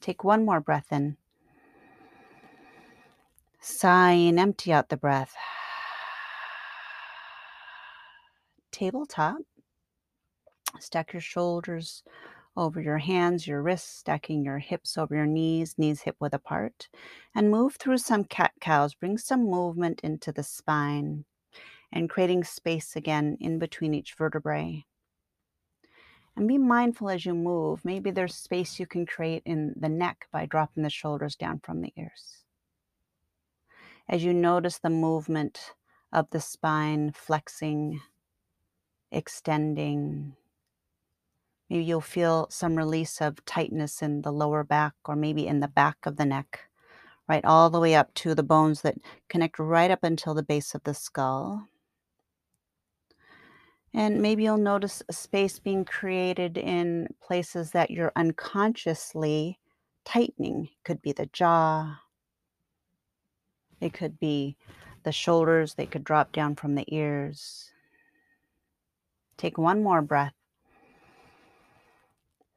Take 0.00 0.24
one 0.24 0.44
more 0.44 0.60
breath 0.60 0.86
in. 0.90 1.16
Sigh 3.60 4.12
and 4.12 4.38
empty 4.40 4.72
out 4.72 4.88
the 4.88 4.96
breath. 4.96 5.34
Tabletop. 8.72 9.36
Stack 10.80 11.12
your 11.12 11.20
shoulders 11.20 12.02
over 12.56 12.80
your 12.80 12.98
hands, 12.98 13.46
your 13.46 13.62
wrists, 13.62 13.98
stacking 13.98 14.44
your 14.44 14.58
hips 14.58 14.98
over 14.98 15.14
your 15.14 15.26
knees, 15.26 15.76
knees 15.78 16.00
hip 16.00 16.16
width 16.18 16.34
apart. 16.34 16.88
And 17.34 17.50
move 17.50 17.76
through 17.76 17.98
some 17.98 18.24
cat 18.24 18.52
cows. 18.60 18.94
Bring 18.94 19.18
some 19.18 19.48
movement 19.48 20.00
into 20.02 20.32
the 20.32 20.42
spine 20.42 21.24
and 21.92 22.10
creating 22.10 22.44
space 22.44 22.96
again 22.96 23.36
in 23.40 23.58
between 23.58 23.94
each 23.94 24.14
vertebrae. 24.14 24.84
And 26.36 26.48
be 26.48 26.56
mindful 26.56 27.10
as 27.10 27.26
you 27.26 27.34
move. 27.34 27.84
Maybe 27.84 28.10
there's 28.10 28.34
space 28.34 28.80
you 28.80 28.86
can 28.86 29.04
create 29.04 29.42
in 29.44 29.74
the 29.76 29.88
neck 29.88 30.28
by 30.32 30.46
dropping 30.46 30.82
the 30.82 30.90
shoulders 30.90 31.36
down 31.36 31.60
from 31.62 31.82
the 31.82 31.92
ears. 31.96 32.44
As 34.08 34.24
you 34.24 34.32
notice 34.32 34.78
the 34.78 34.90
movement 34.90 35.74
of 36.12 36.28
the 36.30 36.40
spine 36.40 37.12
flexing, 37.12 38.00
extending, 39.10 40.34
maybe 41.68 41.84
you'll 41.84 42.00
feel 42.00 42.46
some 42.50 42.76
release 42.76 43.20
of 43.20 43.44
tightness 43.44 44.02
in 44.02 44.22
the 44.22 44.32
lower 44.32 44.64
back 44.64 44.94
or 45.04 45.16
maybe 45.16 45.46
in 45.46 45.60
the 45.60 45.68
back 45.68 45.98
of 46.04 46.16
the 46.16 46.24
neck, 46.24 46.68
right 47.28 47.44
all 47.44 47.70
the 47.70 47.80
way 47.80 47.94
up 47.94 48.12
to 48.14 48.34
the 48.34 48.42
bones 48.42 48.80
that 48.82 48.96
connect 49.28 49.58
right 49.58 49.90
up 49.90 50.02
until 50.02 50.34
the 50.34 50.42
base 50.42 50.74
of 50.74 50.82
the 50.84 50.94
skull. 50.94 51.68
And 53.94 54.22
maybe 54.22 54.44
you'll 54.44 54.56
notice 54.56 55.02
a 55.08 55.12
space 55.12 55.58
being 55.58 55.84
created 55.84 56.56
in 56.56 57.08
places 57.22 57.72
that 57.72 57.90
you're 57.90 58.12
unconsciously 58.16 59.58
tightening. 60.04 60.70
Could 60.84 61.02
be 61.02 61.12
the 61.12 61.26
jaw, 61.26 62.00
it 63.80 63.92
could 63.92 64.18
be 64.18 64.56
the 65.02 65.12
shoulders, 65.12 65.74
they 65.74 65.86
could 65.86 66.04
drop 66.04 66.32
down 66.32 66.54
from 66.54 66.74
the 66.74 66.84
ears. 66.88 67.72
Take 69.36 69.58
one 69.58 69.82
more 69.82 70.00
breath. 70.00 70.34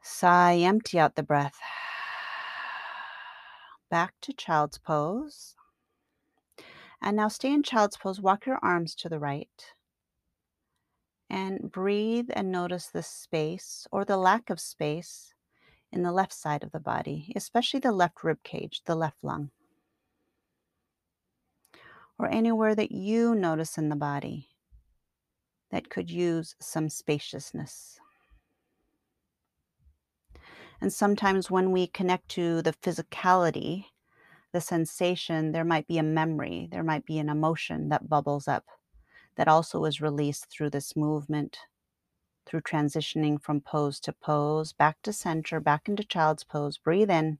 Sigh, 0.04 0.58
empty 0.58 1.00
out 1.00 1.16
the 1.16 1.24
breath. 1.24 1.60
Back 3.90 4.14
to 4.22 4.34
child's 4.34 4.78
pose. 4.78 5.56
And 7.02 7.18
now 7.18 7.28
stay 7.28 7.52
in 7.52 7.64
child's 7.64 7.98
pose. 7.98 8.22
Walk 8.22 8.46
your 8.46 8.60
arms 8.62 8.94
to 8.96 9.10
the 9.10 9.20
right 9.20 9.74
and 11.36 11.70
breathe 11.70 12.30
and 12.34 12.50
notice 12.50 12.88
the 12.88 13.04
space 13.04 13.86
or 13.92 14.06
the 14.06 14.16
lack 14.16 14.50
of 14.50 14.58
space 14.58 15.34
in 15.92 16.02
the 16.02 16.12
left 16.14 16.32
side 16.32 16.64
of 16.64 16.72
the 16.72 16.80
body, 16.80 17.34
especially 17.36 17.82
the 17.82 17.92
left 17.92 18.24
rib 18.24 18.42
cage, 18.42 18.82
the 18.86 18.96
left 18.96 19.18
lung, 19.22 19.52
or 22.18 22.30
anywhere 22.30 22.74
that 22.74 22.90
you 22.90 23.36
notice 23.36 23.78
in 23.78 23.90
the 23.90 23.98
body 23.98 24.48
that 25.72 25.90
could 25.90 26.10
use 26.10 26.56
some 26.62 26.88
spaciousness. 26.88 28.00
And 30.80 30.94
sometimes 30.94 31.52
when 31.52 31.72
we 31.72 31.86
connect 31.88 32.30
to 32.30 32.62
the 32.62 32.72
physicality, 32.72 33.88
the 34.54 34.62
sensation, 34.62 35.52
there 35.52 35.66
might 35.66 35.86
be 35.86 35.98
a 35.98 36.04
memory, 36.04 36.70
there 36.72 36.84
might 36.84 37.06
be 37.06 37.20
an 37.20 37.28
emotion 37.28 37.90
that 37.90 38.08
bubbles 38.08 38.48
up 38.48 38.64
that 39.36 39.48
also 39.48 39.86
is 39.86 40.02
released 40.02 40.50
through 40.50 40.70
this 40.70 40.96
movement, 40.96 41.58
through 42.46 42.62
transitioning 42.62 43.42
from 43.42 43.62
pose 43.62 44.00
to 44.02 44.14
pose, 44.14 44.74
back 44.74 44.98
to 45.04 45.12
center, 45.12 45.60
back 45.60 45.88
into 45.88 46.04
child's 46.04 46.44
pose. 46.44 46.78
Breathe 46.78 47.10
in. 47.10 47.40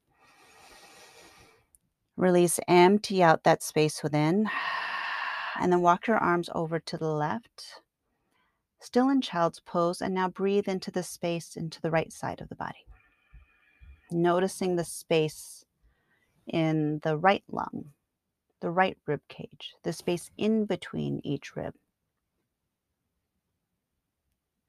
Release, 2.18 2.60
empty 2.68 3.22
out 3.22 3.44
that 3.44 3.64
space 3.64 4.04
within. 4.04 4.50
And 5.58 5.72
then 5.72 5.80
walk 5.80 6.08
your 6.08 6.18
arms 6.18 6.50
over 6.54 6.80
to 6.80 6.98
the 6.98 7.08
left, 7.08 7.82
still 8.82 9.08
in 9.10 9.22
child's 9.22 9.62
pose. 9.62 10.02
And 10.02 10.14
now 10.14 10.28
breathe 10.28 10.68
into 10.68 10.92
the 10.92 11.02
space 11.02 11.56
into 11.56 11.80
the 11.80 11.92
right 11.92 12.12
side 12.12 12.42
of 12.42 12.50
the 12.50 12.56
body. 12.56 12.86
Noticing 14.12 14.76
the 14.76 14.84
space 14.84 15.64
in 16.46 17.00
the 17.04 17.18
right 17.18 17.46
lung, 17.50 17.92
the 18.60 18.70
right 18.70 18.98
rib 19.06 19.22
cage, 19.30 19.76
the 19.84 19.94
space 19.94 20.30
in 20.38 20.66
between 20.66 21.22
each 21.24 21.56
rib. 21.56 21.74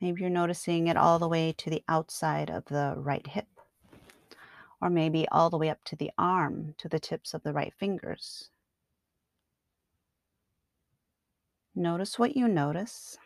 Maybe 0.00 0.20
you're 0.20 0.30
noticing 0.30 0.88
it 0.88 0.96
all 0.96 1.18
the 1.18 1.28
way 1.28 1.54
to 1.56 1.70
the 1.70 1.82
outside 1.88 2.50
of 2.50 2.64
the 2.66 2.94
right 2.96 3.26
hip, 3.26 3.48
or 4.80 4.90
maybe 4.90 5.26
all 5.32 5.48
the 5.48 5.56
way 5.56 5.70
up 5.70 5.82
to 5.84 5.96
the 5.96 6.10
arm, 6.18 6.74
to 6.78 6.88
the 6.88 7.00
tips 7.00 7.32
of 7.32 7.42
the 7.42 7.52
right 7.52 7.72
fingers. 7.78 8.50
Notice 11.74 12.18
what 12.18 12.36
you 12.36 12.48
notice. 12.48 13.18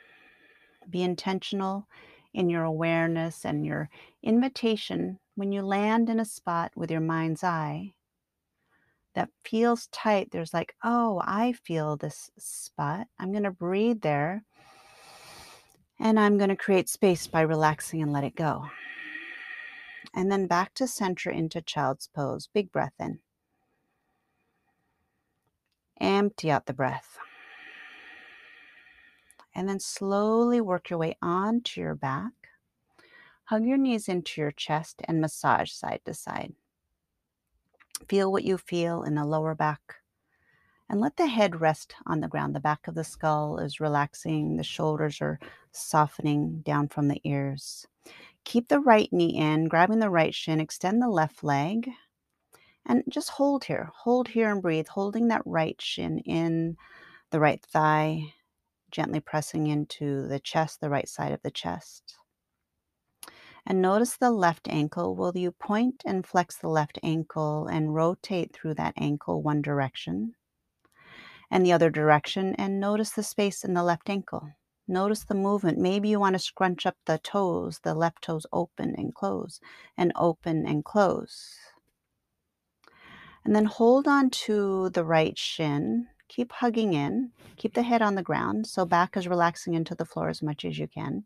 Be 0.89 1.03
intentional 1.03 1.87
in 2.33 2.49
your 2.49 2.65
awareness 2.65 3.45
and 3.45 3.67
your 3.67 3.91
invitation 4.23 5.19
when 5.35 5.53
you 5.53 5.63
land 5.63 6.09
in 6.09 6.21
a 6.21 6.25
spot 6.25 6.73
with 6.77 6.91
your 6.91 7.01
mind's 7.01 7.43
eye 7.43 7.95
that 9.15 9.31
feels 9.45 9.89
tight. 9.89 10.31
There's 10.31 10.55
like, 10.55 10.75
oh, 10.85 11.21
I 11.25 11.53
feel 11.53 11.97
this 11.97 12.31
spot. 12.39 13.09
I'm 13.19 13.33
going 13.33 13.45
to 13.45 13.51
breathe 13.51 14.03
there 14.03 14.45
and 16.01 16.19
I'm 16.19 16.39
going 16.39 16.49
to 16.49 16.57
create 16.57 16.89
space 16.89 17.27
by 17.27 17.43
relaxing 17.43 18.01
and 18.01 18.13
let 18.13 18.25
it 18.25 18.35
go. 18.35 18.67
And 20.15 20.33
then 20.33 20.47
back 20.47 20.73
to 20.75 20.89
center 20.89 21.31
into 21.31 21.61
child's 21.61 22.09
pose. 22.09 22.49
Big 22.53 22.73
breath 22.73 22.95
in. 22.99 23.21
Empty 26.01 26.51
out 26.51 26.65
the 26.65 26.73
breath. 26.73 27.19
And 29.55 29.69
then 29.69 29.79
slowly 29.79 30.61
work 30.61 30.89
your 30.89 30.99
way 30.99 31.17
onto 31.21 31.81
your 31.81 31.95
back. 31.95 32.33
Hug 33.45 33.67
your 33.67 33.77
knees 33.77 34.09
into 34.09 34.41
your 34.41 34.53
chest 34.53 35.03
and 35.05 35.21
massage 35.21 35.71
side 35.71 36.01
to 36.07 36.15
side. 36.15 36.55
Feel 38.09 38.33
what 38.33 38.45
you 38.45 38.57
feel 38.57 39.03
in 39.03 39.17
the 39.17 39.25
lower 39.27 39.55
back 39.55 39.97
and 40.91 41.01
let 41.01 41.17
the 41.17 41.27
head 41.29 41.61
rest 41.61 41.95
on 42.07 42.19
the 42.19 42.27
ground. 42.27 42.53
The 42.53 42.61
back 42.61 42.89
of 42.89 42.97
the 42.97 43.05
skull 43.05 43.59
is 43.59 43.79
relaxing, 43.79 44.57
the 44.57 44.65
shoulders 44.65 45.21
are 45.21 45.39
softening 45.71 46.63
down 46.63 46.89
from 46.89 47.07
the 47.07 47.21
ears. 47.23 47.87
Keep 48.45 48.67
the 48.67 48.81
right 48.81 49.09
knee 49.13 49.37
in, 49.39 49.69
grabbing 49.69 50.01
the 50.01 50.11
right 50.11 50.35
shin, 50.35 50.59
extend 50.59 51.01
the 51.01 51.09
left 51.09 51.45
leg, 51.45 51.89
and 52.87 53.05
just 53.09 53.31
hold 53.31 53.63
here. 53.63 53.89
Hold 53.95 54.27
here 54.27 54.51
and 54.51 54.61
breathe, 54.61 54.89
holding 54.89 55.29
that 55.29 55.43
right 55.45 55.81
shin 55.81 56.19
in 56.21 56.77
the 57.31 57.39
right 57.39 57.63
thigh, 57.63 58.35
gently 58.91 59.21
pressing 59.21 59.69
into 59.69 60.27
the 60.27 60.41
chest, 60.41 60.81
the 60.81 60.91
right 60.91 61.09
side 61.09 61.31
of 61.31 61.43
the 61.43 61.53
chest. 61.53 62.17
And 63.65 63.81
notice 63.81 64.17
the 64.17 64.33
left 64.33 64.67
ankle. 64.69 65.15
Will 65.15 65.37
you 65.37 65.53
point 65.53 66.03
and 66.05 66.27
flex 66.27 66.57
the 66.57 66.69
left 66.69 66.99
ankle 67.05 67.69
and 67.69 67.95
rotate 67.95 68.53
through 68.53 68.75
that 68.75 68.95
ankle 68.97 69.41
one 69.41 69.63
direction? 69.63 70.35
And 71.51 71.65
the 71.65 71.73
other 71.73 71.91
direction 71.91 72.55
and 72.57 72.81
notice 72.81 73.11
the 73.11 73.23
space 73.23 73.65
in 73.65 73.75
the 73.75 73.83
left 73.83 74.09
ankle. 74.09 74.51
Notice 74.87 75.25
the 75.25 75.35
movement. 75.35 75.79
Maybe 75.79 76.09
you 76.09 76.19
want 76.19 76.35
to 76.35 76.41
scrunch 76.41 76.85
up 76.85 76.97
the 77.07 77.19
toes, 77.19 77.81
the 77.83 77.95
left 77.95 78.23
toes 78.23 78.47
open 78.53 78.95
and 78.97 79.15
close, 79.15 79.61
and 79.97 80.13
open 80.17 80.67
and 80.67 80.85
close. 80.85 81.57
And 83.45 83.55
then 83.55 83.67
hold 83.67 84.09
on 84.09 84.31
to 84.31 84.91
the 84.91 85.05
right 85.05 85.39
shin. 85.39 86.09
Keep 86.29 86.53
hugging 86.53 86.93
in. 86.93 87.31
Keep 87.57 87.75
the 87.75 87.83
head 87.83 88.03
on 88.03 88.15
the 88.15 88.23
ground. 88.23 88.67
So 88.67 88.85
back 88.85 89.17
is 89.17 89.29
relaxing 89.29 89.75
into 89.75 89.95
the 89.95 90.05
floor 90.05 90.29
as 90.29 90.43
much 90.43 90.65
as 90.65 90.79
you 90.79 90.87
can. 90.87 91.25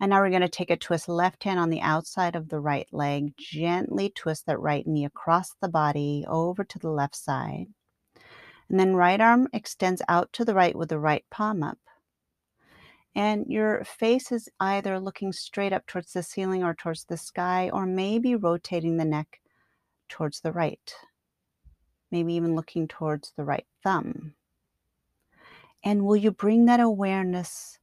And 0.00 0.10
now 0.10 0.20
we're 0.20 0.30
going 0.30 0.42
to 0.42 0.48
take 0.48 0.70
a 0.70 0.76
twist. 0.76 1.08
Left 1.08 1.44
hand 1.44 1.60
on 1.60 1.70
the 1.70 1.80
outside 1.80 2.36
of 2.36 2.48
the 2.48 2.60
right 2.60 2.88
leg. 2.92 3.34
Gently 3.38 4.10
twist 4.10 4.46
that 4.46 4.60
right 4.60 4.86
knee 4.86 5.04
across 5.04 5.54
the 5.60 5.68
body 5.68 6.24
over 6.28 6.64
to 6.64 6.78
the 6.78 6.90
left 6.90 7.16
side. 7.16 7.66
And 8.72 8.80
then 8.80 8.96
right 8.96 9.20
arm 9.20 9.48
extends 9.52 10.00
out 10.08 10.32
to 10.32 10.46
the 10.46 10.54
right 10.54 10.74
with 10.74 10.88
the 10.88 10.98
right 10.98 11.26
palm 11.30 11.62
up. 11.62 11.78
And 13.14 13.44
your 13.46 13.84
face 13.84 14.32
is 14.32 14.48
either 14.58 14.98
looking 14.98 15.30
straight 15.30 15.74
up 15.74 15.86
towards 15.86 16.14
the 16.14 16.22
ceiling 16.22 16.64
or 16.64 16.72
towards 16.72 17.04
the 17.04 17.18
sky, 17.18 17.68
or 17.70 17.84
maybe 17.84 18.34
rotating 18.34 18.96
the 18.96 19.04
neck 19.04 19.42
towards 20.08 20.40
the 20.40 20.52
right. 20.52 20.94
Maybe 22.10 22.32
even 22.32 22.56
looking 22.56 22.88
towards 22.88 23.34
the 23.36 23.44
right 23.44 23.66
thumb. 23.82 24.32
And 25.84 26.06
will 26.06 26.16
you 26.16 26.30
bring 26.30 26.64
that 26.64 26.80
awareness 26.80 27.78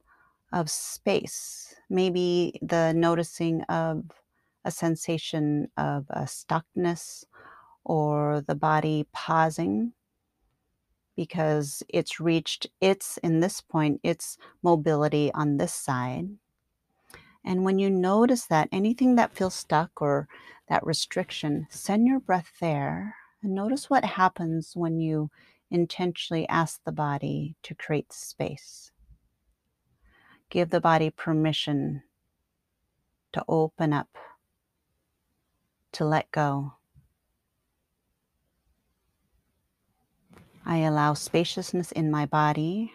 of 0.52 0.68
space? 0.68 1.72
Maybe 1.88 2.58
the 2.62 2.92
noticing 2.94 3.62
of 3.62 4.06
a 4.64 4.72
sensation 4.72 5.68
of 5.76 6.06
a 6.10 6.22
stuckness 6.22 7.24
or 7.84 8.40
the 8.40 8.56
body 8.56 9.06
pausing 9.12 9.92
because 11.16 11.82
it's 11.88 12.20
reached 12.20 12.66
its, 12.80 13.18
in 13.18 13.40
this 13.40 13.60
point, 13.60 14.00
its 14.02 14.38
mobility 14.62 15.30
on 15.34 15.56
this 15.56 15.72
side. 15.72 16.28
And 17.44 17.64
when 17.64 17.78
you 17.78 17.90
notice 17.90 18.46
that, 18.46 18.68
anything 18.70 19.16
that 19.16 19.32
feels 19.32 19.54
stuck 19.54 20.02
or 20.02 20.28
that 20.68 20.84
restriction, 20.84 21.66
send 21.70 22.06
your 22.06 22.20
breath 22.20 22.52
there 22.60 23.16
and 23.42 23.54
notice 23.54 23.88
what 23.88 24.04
happens 24.04 24.72
when 24.74 25.00
you 25.00 25.30
intentionally 25.70 26.48
ask 26.48 26.80
the 26.84 26.92
body 26.92 27.56
to 27.62 27.74
create 27.74 28.12
space. 28.12 28.90
Give 30.50 30.68
the 30.68 30.80
body 30.80 31.10
permission 31.10 32.02
to 33.32 33.44
open 33.48 33.92
up, 33.92 34.08
to 35.92 36.04
let 36.04 36.30
go. 36.32 36.74
I 40.64 40.78
allow 40.78 41.14
spaciousness 41.14 41.92
in 41.92 42.10
my 42.10 42.26
body. 42.26 42.92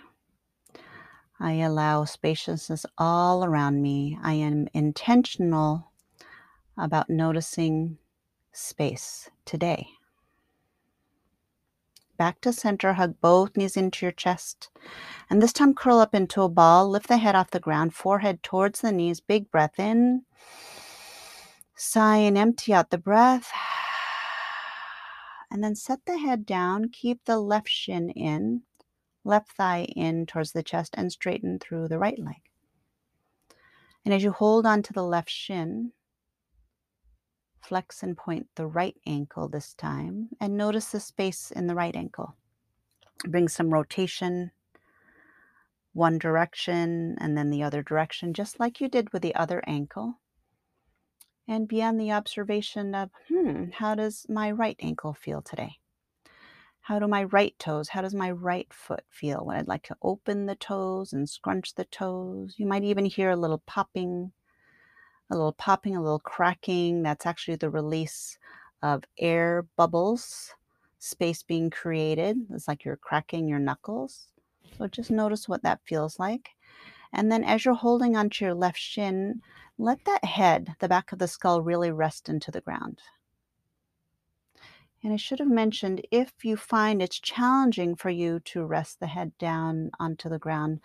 I 1.39 1.53
allow 1.53 2.05
spaciousness 2.05 2.85
all 2.97 3.43
around 3.43 3.81
me. 3.81 4.17
I 4.23 4.33
am 4.33 4.67
intentional 4.73 5.91
about 6.77 7.09
noticing 7.09 7.97
space 8.51 9.29
today. 9.45 9.87
Back 12.17 12.39
to 12.41 12.53
center, 12.53 12.93
hug 12.93 13.15
both 13.19 13.57
knees 13.57 13.75
into 13.75 14.05
your 14.05 14.13
chest. 14.13 14.69
And 15.29 15.41
this 15.41 15.51
time, 15.51 15.73
curl 15.73 15.99
up 15.99 16.15
into 16.15 16.43
a 16.43 16.49
ball. 16.49 16.89
Lift 16.89 17.07
the 17.07 17.17
head 17.17 17.35
off 17.35 17.51
the 17.51 17.59
ground, 17.59 17.93
forehead 17.93 18.41
towards 18.41 18.79
the 18.79 18.93
knees. 18.93 19.19
Big 19.19 19.51
breath 19.51 19.77
in. 19.79 20.23
Sigh 21.75 22.17
and 22.17 22.37
empty 22.37 22.73
out 22.73 22.89
the 22.89 22.97
breath. 22.97 23.51
And 25.55 25.63
then 25.63 25.75
set 25.75 25.99
the 26.05 26.17
head 26.17 26.45
down. 26.45 26.89
Keep 26.89 27.23
the 27.23 27.39
left 27.39 27.69
shin 27.69 28.09
in, 28.09 28.63
left 29.23 29.53
thigh 29.53 29.85
in 29.95 30.25
towards 30.25 30.51
the 30.51 30.61
chest, 30.61 30.93
and 30.97 31.09
straighten 31.09 31.59
through 31.59 31.87
the 31.87 31.97
right 31.97 32.19
leg. 32.19 32.41
And 34.03 34.13
as 34.13 34.21
you 34.21 34.33
hold 34.33 34.65
on 34.65 34.83
to 34.83 34.91
the 34.91 35.01
left 35.01 35.29
shin, 35.29 35.93
Flex 37.61 38.03
and 38.03 38.17
point 38.17 38.47
the 38.55 38.67
right 38.67 38.97
ankle 39.07 39.47
this 39.47 39.73
time 39.73 40.27
and 40.41 40.57
notice 40.57 40.87
the 40.87 40.99
space 40.99 41.51
in 41.51 41.67
the 41.67 41.73
right 41.73 41.95
ankle. 41.95 42.35
Bring 43.25 43.47
some 43.47 43.73
rotation 43.73 44.51
one 45.93 46.17
direction 46.17 47.15
and 47.21 47.37
then 47.37 47.49
the 47.49 47.63
other 47.63 47.81
direction, 47.81 48.33
just 48.33 48.59
like 48.59 48.81
you 48.81 48.89
did 48.89 49.13
with 49.13 49.21
the 49.21 49.35
other 49.35 49.63
ankle. 49.65 50.19
And 51.47 51.67
be 51.67 51.83
on 51.83 51.97
the 51.97 52.11
observation 52.11 52.95
of, 52.95 53.11
hmm, 53.27 53.65
how 53.71 53.95
does 53.95 54.25
my 54.29 54.51
right 54.51 54.77
ankle 54.79 55.13
feel 55.13 55.41
today? 55.41 55.77
How 56.81 56.99
do 56.99 57.07
my 57.07 57.23
right 57.23 57.57
toes, 57.57 57.89
how 57.89 58.01
does 58.01 58.13
my 58.15 58.31
right 58.31 58.71
foot 58.71 59.03
feel 59.09 59.45
when 59.45 59.57
I'd 59.57 59.67
like 59.67 59.83
to 59.83 59.97
open 60.01 60.45
the 60.45 60.55
toes 60.55 61.13
and 61.13 61.29
scrunch 61.29 61.75
the 61.75 61.85
toes? 61.85 62.55
You 62.57 62.67
might 62.67 62.83
even 62.83 63.05
hear 63.05 63.31
a 63.31 63.35
little 63.35 63.61
popping 63.65 64.31
a 65.29 65.35
little 65.35 65.53
popping, 65.53 65.95
a 65.95 66.01
little 66.01 66.19
cracking. 66.19 67.03
That's 67.03 67.25
actually 67.25 67.57
the 67.57 67.69
release 67.69 68.37
of 68.81 69.03
air 69.17 69.65
bubbles, 69.75 70.53
space 70.99 71.43
being 71.43 71.69
created. 71.69 72.37
It's 72.51 72.67
like 72.67 72.85
you're 72.85 72.97
cracking 72.97 73.47
your 73.47 73.59
knuckles. 73.59 74.27
So 74.77 74.87
just 74.87 75.11
notice 75.11 75.47
what 75.49 75.63
that 75.63 75.81
feels 75.85 76.19
like. 76.19 76.49
And 77.13 77.31
then 77.31 77.43
as 77.43 77.63
you're 77.65 77.75
holding 77.75 78.15
onto 78.15 78.45
your 78.45 78.53
left 78.53 78.77
shin, 78.77 79.41
let 79.77 80.05
that 80.05 80.23
head, 80.23 80.75
the 80.79 80.87
back 80.87 81.11
of 81.11 81.19
the 81.19 81.27
skull, 81.27 81.61
really 81.61 81.91
rest 81.91 82.29
into 82.29 82.51
the 82.51 82.61
ground. 82.61 83.01
And 85.03 85.13
I 85.13 85.17
should 85.17 85.37
have 85.39 85.49
mentioned 85.49 86.01
if 86.09 86.43
you 86.43 86.57
find 86.57 86.99
it's 86.99 87.19
challenging 87.19 87.95
for 87.95 88.09
you 88.09 88.39
to 88.45 88.65
rest 88.65 88.99
the 88.99 89.07
head 89.07 89.37
down 89.37 89.91
onto 89.99 90.29
the 90.29 90.39
ground, 90.39 90.79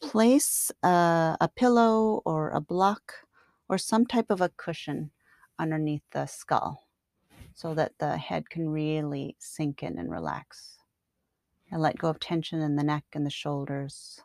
place 0.00 0.70
a, 0.84 1.36
a 1.40 1.48
pillow 1.48 2.22
or 2.24 2.50
a 2.50 2.60
block 2.60 3.14
or 3.68 3.76
some 3.76 4.06
type 4.06 4.30
of 4.30 4.40
a 4.40 4.50
cushion 4.50 5.10
underneath 5.58 6.04
the 6.12 6.26
skull 6.26 6.86
so 7.54 7.74
that 7.74 7.98
the 7.98 8.18
head 8.18 8.50
can 8.50 8.68
really 8.68 9.34
sink 9.40 9.82
in 9.82 9.98
and 9.98 10.12
relax. 10.12 10.78
And 11.72 11.82
let 11.82 11.98
go 11.98 12.08
of 12.08 12.20
tension 12.20 12.60
in 12.60 12.76
the 12.76 12.84
neck 12.84 13.04
and 13.14 13.26
the 13.26 13.30
shoulders. 13.30 14.20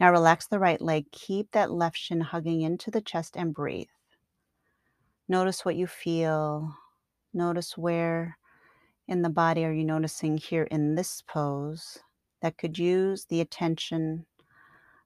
Now 0.00 0.10
relax 0.10 0.46
the 0.46 0.58
right 0.58 0.80
leg. 0.80 1.10
Keep 1.12 1.52
that 1.52 1.70
left 1.70 1.96
shin 1.96 2.20
hugging 2.20 2.62
into 2.62 2.90
the 2.90 3.00
chest 3.00 3.36
and 3.36 3.54
breathe. 3.54 3.88
Notice 5.28 5.64
what 5.64 5.76
you 5.76 5.86
feel. 5.86 6.74
Notice 7.32 7.78
where 7.78 8.36
in 9.08 9.22
the 9.22 9.30
body 9.30 9.64
are 9.64 9.72
you 9.72 9.84
noticing 9.84 10.38
here 10.38 10.64
in 10.64 10.94
this 10.94 11.22
pose 11.22 11.98
that 12.40 12.58
could 12.58 12.78
use 12.78 13.24
the 13.26 13.40
attention 13.40 14.26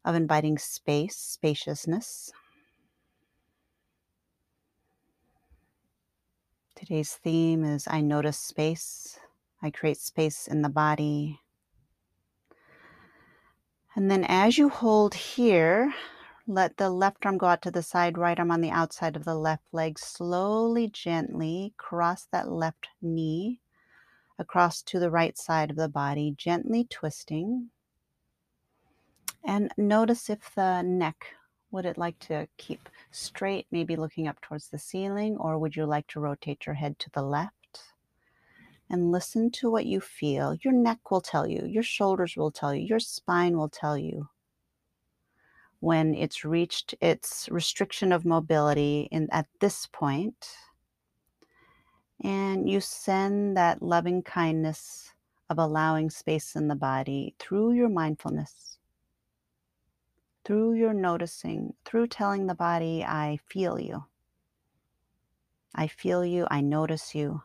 of 0.05 0.15
inviting 0.15 0.59
space, 0.59 1.17
spaciousness. 1.17 2.33
Today's 6.77 7.15
theme 7.15 7.65
is 7.65 7.87
I 7.89 8.01
notice 8.01 8.39
space, 8.39 9.19
I 9.63 9.71
create 9.71 9.99
space 9.99 10.47
in 10.47 10.63
the 10.63 10.69
body. 10.69 11.41
And 13.97 14.11
then 14.11 14.25
as 14.25 14.59
you 14.59 14.69
hold 14.69 15.15
here, 15.15 15.95
let 16.47 16.77
the 16.77 16.91
left 16.91 17.25
arm 17.25 17.39
go 17.39 17.47
out 17.47 17.63
to 17.63 17.71
the 17.71 17.83
side, 17.83 18.19
right 18.19 18.39
arm 18.39 18.51
on 18.51 18.61
the 18.61 18.71
outside 18.71 19.17
of 19.17 19.25
the 19.25 19.35
left 19.35 19.65
leg. 19.73 19.99
Slowly, 19.99 20.87
gently 20.89 21.73
cross 21.79 22.27
that 22.31 22.53
left 22.53 22.89
knee 23.01 23.59
across 24.39 24.83
to 24.83 25.01
the 25.01 25.11
right 25.11 25.39
side 25.39 25.71
of 25.71 25.77
the 25.77 25.89
body, 25.89 26.35
gently 26.37 26.85
twisting. 26.85 27.71
And 29.43 29.73
notice 29.79 30.29
if 30.29 30.55
the 30.55 30.83
neck 30.83 31.29
would 31.71 31.87
it 31.87 31.97
like 31.97 32.19
to 32.19 32.49
keep 32.59 32.91
straight, 33.11 33.67
maybe 33.71 33.97
looking 33.97 34.29
up 34.29 34.41
towards 34.43 34.69
the 34.69 34.79
ceiling, 34.79 35.39
or 35.39 35.59
would 35.59 35.75
you 35.75 35.87
like 35.87 36.07
to 36.09 36.21
rotate 36.21 36.67
your 36.67 36.75
head 36.75 36.99
to 36.99 37.11
the 37.15 37.23
left? 37.23 37.55
And 38.89 39.11
listen 39.11 39.51
to 39.53 39.71
what 39.71 39.87
you 39.87 40.01
feel. 40.01 40.55
Your 40.63 40.73
neck 40.73 41.11
will 41.11 41.21
tell 41.21 41.47
you, 41.47 41.67
your 41.67 41.83
shoulders 41.83 42.37
will 42.37 42.53
tell 42.53 42.75
you, 42.75 42.87
your 42.87 43.01
spine 43.01 43.57
will 43.57 43.69
tell 43.69 43.99
you 43.99 44.29
when 45.81 46.15
it's 46.15 46.45
reached 46.45 46.95
its 47.01 47.49
restriction 47.51 48.13
of 48.13 48.25
mobility 48.25 49.09
in, 49.11 49.29
at 49.33 49.47
this 49.61 49.87
point, 49.93 50.49
and 52.23 52.69
you 52.69 52.81
send 52.81 53.57
that 53.57 53.83
loving 53.83 54.23
kindness 54.23 55.13
of 55.51 55.59
allowing 55.59 56.09
space 56.09 56.57
in 56.57 56.69
the 56.69 56.75
body 56.75 57.35
through 57.39 57.73
your 57.73 57.89
mindfulness 57.89 58.77
through 60.47 60.75
your 60.75 60.95
noticing, 60.95 61.75
through 61.85 62.07
telling 62.07 62.47
the 62.47 62.55
body, 62.55 63.03
I 63.05 63.41
feel 63.49 63.81
you. 63.81 64.05
I 65.75 65.89
feel 65.89 66.25
you. 66.25 66.47
I 66.49 66.61
notice 66.61 67.17
you. 67.17 67.43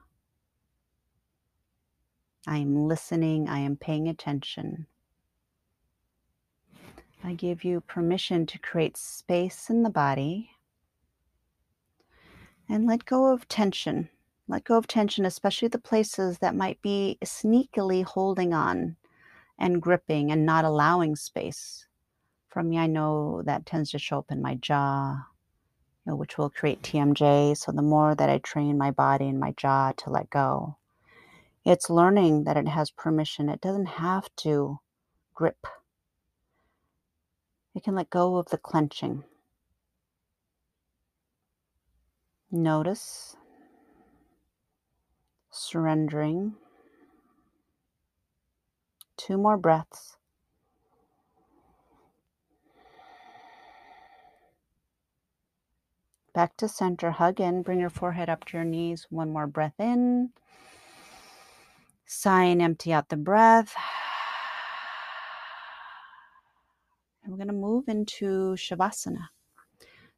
I 2.48 2.58
am 2.58 2.88
listening. 2.88 3.48
I 3.48 3.60
am 3.60 3.78
paying 3.78 4.08
attention. 4.08 4.88
I 7.24 7.34
give 7.34 7.64
you 7.64 7.82
permission 7.82 8.46
to 8.48 8.60
create 8.60 8.98
space 8.98 9.70
in 9.70 9.84
the 9.84 9.90
body 9.90 10.52
and 12.68 12.88
let 12.88 13.06
go 13.06 13.32
of 13.32 13.48
tension. 13.48 14.10
Let 14.48 14.64
go 14.64 14.78
of 14.78 14.88
tension, 14.88 15.26
especially 15.26 15.68
the 15.68 15.78
places 15.78 16.40
that 16.40 16.56
might 16.56 16.82
be 16.82 17.20
sneakily 17.24 18.04
holding 18.04 18.54
on 18.54 18.98
and 19.60 19.82
gripping 19.82 20.32
and 20.32 20.46
not 20.46 20.66
allowing 20.66 21.16
space 21.16 21.86
from 22.52 22.70
me, 22.70 22.78
I 22.78 22.88
know 22.88 23.42
that 23.46 23.66
tends 23.66 23.92
to 23.92 24.00
show 24.00 24.20
up 24.20 24.30
in 24.30 24.42
my 24.42 24.56
jaw, 24.56 25.16
you 26.06 26.12
know, 26.12 26.16
which 26.18 26.38
will 26.38 26.50
create 26.50 26.82
TMJ. 26.82 27.56
So 27.56 27.72
the 27.72 27.82
more 27.82 28.14
that 28.14 28.30
I 28.30 28.40
train 28.40 28.78
my 28.78 28.92
body 28.92 29.30
and 29.30 29.40
my 29.40 29.54
jaw 29.56 29.94
to 29.98 30.10
let 30.10 30.30
go, 30.30 30.76
it's 31.66 31.90
learning 31.90 32.44
that 32.46 32.58
it 32.58 32.68
has 32.68 32.92
permission. 32.92 33.50
It 33.50 33.62
doesn't 33.62 33.86
have 33.88 34.30
to 34.38 34.80
grip. 35.36 35.68
It 37.76 37.84
can 37.84 37.96
let 37.96 38.10
go 38.10 38.38
of 38.38 38.50
the 38.50 38.58
clenching. 38.58 39.24
Notice 42.52 43.36
surrendering. 45.52 46.56
Two 49.18 49.38
more 49.38 49.58
breaths. 49.58 50.18
Back 56.34 56.58
to 56.58 56.68
center. 56.68 57.12
Hug 57.12 57.40
in. 57.40 57.62
Bring 57.62 57.80
your 57.80 57.90
forehead 57.90 58.30
up 58.30 58.46
to 58.46 58.58
your 58.58 58.66
knees. 58.66 59.08
One 59.10 59.32
more 59.32 59.48
breath 59.48 59.80
in. 59.80 60.32
Sigh 62.14 62.44
and 62.44 62.62
empty 62.62 62.92
out 62.92 63.08
the 63.08 63.16
breath. 63.16 63.74
And 67.24 67.32
we're 67.32 67.38
going 67.38 67.48
to 67.48 67.54
move 67.54 67.88
into 67.88 68.54
Shavasana. 68.58 69.30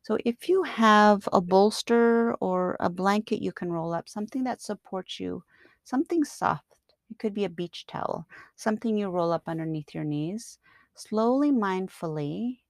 So, 0.01 0.17
if 0.25 0.49
you 0.49 0.63
have 0.63 1.29
a 1.31 1.39
bolster 1.39 2.33
or 2.41 2.77
a 2.79 2.89
blanket 2.89 3.43
you 3.43 3.51
can 3.51 3.71
roll 3.71 3.93
up, 3.93 4.09
something 4.09 4.43
that 4.43 4.59
supports 4.59 5.19
you, 5.19 5.43
something 5.83 6.23
soft, 6.23 6.65
it 7.11 7.19
could 7.19 7.35
be 7.35 7.45
a 7.45 7.49
beach 7.49 7.85
towel, 7.85 8.25
something 8.55 8.97
you 8.97 9.09
roll 9.09 9.31
up 9.31 9.43
underneath 9.45 9.93
your 9.93 10.03
knees, 10.03 10.57
slowly, 10.95 11.51
mindfully 11.51 12.61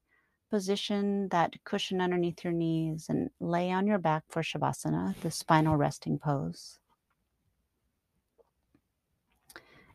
position 0.51 1.29
that 1.29 1.55
cushion 1.63 2.01
underneath 2.01 2.43
your 2.43 2.53
knees 2.53 3.05
and 3.07 3.29
lay 3.39 3.71
on 3.71 3.87
your 3.87 3.99
back 3.99 4.23
for 4.27 4.43
Shavasana, 4.43 5.15
the 5.21 5.31
spinal 5.31 5.77
resting 5.77 6.19
pose. 6.19 6.77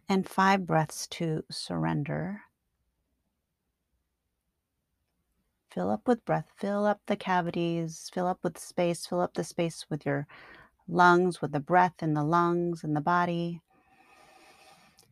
And 0.09 0.27
five 0.27 0.67
breaths 0.67 1.07
to 1.09 1.45
surrender. 1.51 2.43
Fill 5.71 5.91
up 5.91 6.09
with 6.09 6.25
breath, 6.25 6.51
fill 6.57 6.87
up 6.87 7.01
the 7.07 7.17
cavities, 7.17 8.11
fill 8.13 8.27
up 8.27 8.39
with 8.43 8.59
space, 8.59 9.07
fill 9.07 9.21
up 9.21 9.35
the 9.35 9.45
space 9.45 9.85
with 9.91 10.07
your 10.07 10.27
lungs, 10.89 11.43
with 11.43 11.53
the 11.53 11.61
breath 11.61 12.03
in 12.03 12.15
the 12.15 12.25
lungs 12.25 12.83
and 12.83 12.97
the 12.97 13.03
body. 13.03 13.61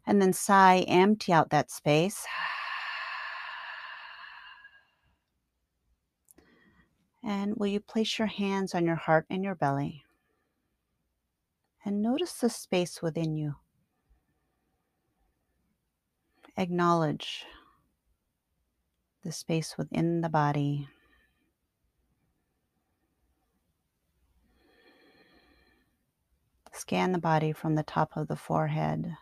And 0.06 0.22
then 0.22 0.32
sigh, 0.32 0.84
empty 0.88 1.32
out 1.32 1.50
that 1.50 1.70
space. 1.70 2.24
And 7.22 7.56
will 7.56 7.66
you 7.66 7.80
place 7.80 8.18
your 8.18 8.28
hands 8.28 8.74
on 8.74 8.86
your 8.86 8.96
heart 8.96 9.26
and 9.28 9.44
your 9.44 9.56
belly? 9.56 10.04
And 11.84 12.00
notice 12.00 12.32
the 12.34 12.48
space 12.48 13.02
within 13.02 13.36
you. 13.36 13.56
Acknowledge 16.56 17.44
the 19.22 19.32
space 19.32 19.76
within 19.76 20.20
the 20.20 20.28
body. 20.28 20.88
Scan 26.72 27.12
the 27.12 27.18
body 27.18 27.52
from 27.52 27.74
the 27.74 27.82
top 27.82 28.16
of 28.16 28.28
the 28.28 28.36
forehead 28.36 29.16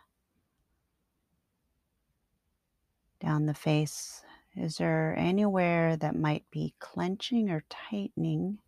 down 3.19 3.45
the 3.47 3.53
face 3.53 4.23
is 4.55 4.77
there 4.77 5.15
anywhere 5.17 5.97
that 5.97 6.15
might 6.15 6.45
be 6.51 6.73
clenching 6.79 7.49
or 7.49 7.63
tightening 7.69 8.59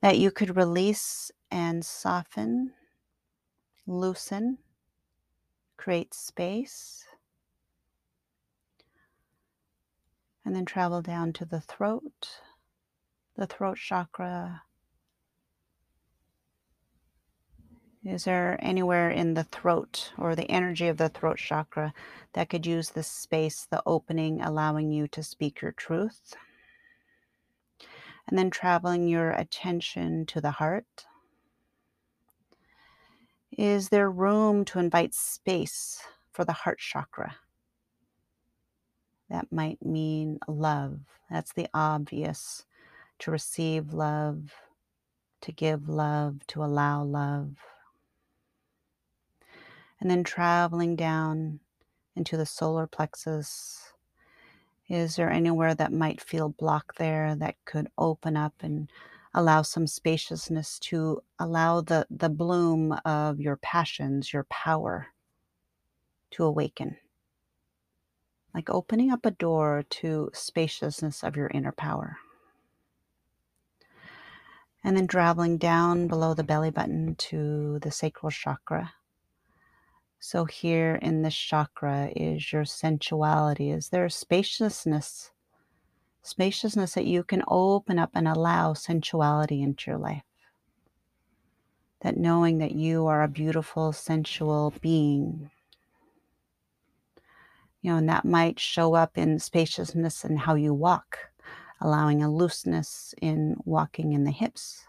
that 0.00 0.18
you 0.18 0.30
could 0.30 0.56
release 0.56 1.30
and 1.50 1.84
soften, 1.84 2.72
loosen, 3.86 4.58
create 5.76 6.12
space? 6.12 7.04
And 10.46 10.56
then 10.56 10.64
travel 10.64 11.02
down 11.02 11.34
to 11.34 11.44
the 11.44 11.60
throat, 11.60 12.40
the 13.36 13.46
throat 13.46 13.76
chakra, 13.76 14.62
Is 18.04 18.22
there 18.22 18.56
anywhere 18.62 19.10
in 19.10 19.34
the 19.34 19.42
throat 19.42 20.12
or 20.16 20.36
the 20.36 20.48
energy 20.48 20.86
of 20.86 20.96
the 20.96 21.08
throat 21.08 21.38
chakra 21.38 21.92
that 22.34 22.48
could 22.48 22.64
use 22.64 22.90
the 22.90 23.02
space, 23.02 23.66
the 23.68 23.82
opening, 23.84 24.40
allowing 24.40 24.92
you 24.92 25.08
to 25.08 25.24
speak 25.24 25.60
your 25.60 25.72
truth? 25.72 26.36
And 28.28 28.38
then 28.38 28.48
traveling 28.48 29.08
your 29.08 29.32
attention 29.32 30.24
to 30.26 30.40
the 30.40 30.52
heart. 30.52 31.06
Is 33.50 33.88
there 33.88 34.08
room 34.08 34.64
to 34.66 34.78
invite 34.78 35.12
space 35.12 36.00
for 36.30 36.44
the 36.44 36.52
heart 36.52 36.78
chakra? 36.78 37.34
That 39.30 39.50
might 39.52 39.84
mean 39.84 40.38
love. 40.48 41.00
That's 41.30 41.52
the 41.52 41.68
obvious 41.74 42.64
to 43.20 43.30
receive 43.30 43.92
love, 43.92 44.52
to 45.40 45.52
give 45.52 45.88
love, 45.88 46.46
to 46.48 46.64
allow 46.64 47.02
love 47.02 47.56
and 50.00 50.10
then 50.10 50.24
traveling 50.24 50.96
down 50.96 51.60
into 52.14 52.36
the 52.36 52.46
solar 52.46 52.86
plexus. 52.86 53.92
Is 54.88 55.16
there 55.16 55.30
anywhere 55.30 55.74
that 55.74 55.92
might 55.92 56.20
feel 56.20 56.50
blocked 56.50 56.98
there 56.98 57.34
that 57.36 57.56
could 57.64 57.88
open 57.98 58.36
up 58.36 58.54
and 58.60 58.90
allow 59.34 59.62
some 59.62 59.86
spaciousness 59.86 60.78
to 60.78 61.22
allow 61.38 61.80
the, 61.80 62.06
the 62.10 62.28
bloom 62.28 62.92
of 63.04 63.40
your 63.40 63.56
passions, 63.56 64.32
your 64.32 64.44
power 64.44 65.08
to 66.32 66.44
awaken? 66.44 66.96
Like 68.56 68.68
opening 68.68 69.12
up 69.12 69.24
a 69.24 69.30
door 69.30 69.84
to 69.88 70.30
spaciousness 70.34 71.22
of 71.22 71.36
your 71.36 71.48
inner 71.54 71.70
power. 71.70 72.16
And 74.82 74.96
then 74.96 75.06
traveling 75.06 75.58
down 75.58 76.08
below 76.08 76.34
the 76.34 76.42
belly 76.42 76.70
button 76.70 77.14
to 77.16 77.78
the 77.78 77.92
sacral 77.92 78.32
chakra 78.32 78.94
so, 80.18 80.44
here 80.44 80.96
in 80.96 81.22
this 81.22 81.36
chakra 81.36 82.10
is 82.16 82.52
your 82.52 82.64
sensuality. 82.64 83.70
Is 83.70 83.90
there 83.90 84.08
spaciousness? 84.08 85.30
Spaciousness 86.22 86.94
that 86.94 87.04
you 87.04 87.22
can 87.22 87.44
open 87.46 87.98
up 87.98 88.10
and 88.14 88.26
allow 88.26 88.72
sensuality 88.72 89.62
into 89.62 89.90
your 89.90 89.98
life. 89.98 90.24
That 92.00 92.16
knowing 92.16 92.58
that 92.58 92.72
you 92.72 93.06
are 93.06 93.22
a 93.22 93.28
beautiful, 93.28 93.92
sensual 93.92 94.72
being. 94.80 95.50
You 97.86 97.92
know, 97.92 97.98
and 97.98 98.08
that 98.08 98.24
might 98.24 98.58
show 98.58 98.94
up 98.94 99.16
in 99.16 99.38
spaciousness 99.38 100.24
and 100.24 100.40
how 100.40 100.56
you 100.56 100.74
walk, 100.74 101.30
allowing 101.80 102.20
a 102.20 102.28
looseness 102.28 103.14
in 103.22 103.54
walking 103.64 104.12
in 104.12 104.24
the 104.24 104.32
hips, 104.32 104.86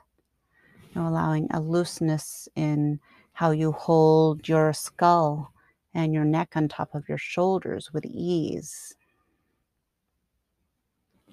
you 0.96 1.00
know, 1.00 1.08
allowing 1.08 1.48
a 1.52 1.62
looseness 1.62 2.50
in 2.56 3.00
how 3.34 3.52
you 3.52 3.72
hold 3.72 4.50
your 4.50 4.74
skull 4.74 5.54
and 5.94 6.12
your 6.12 6.26
neck 6.26 6.54
on 6.56 6.68
top 6.68 6.96
of 6.96 7.08
your 7.08 7.20
shoulders 7.20 7.94
with 7.94 8.04
ease. 8.04 8.96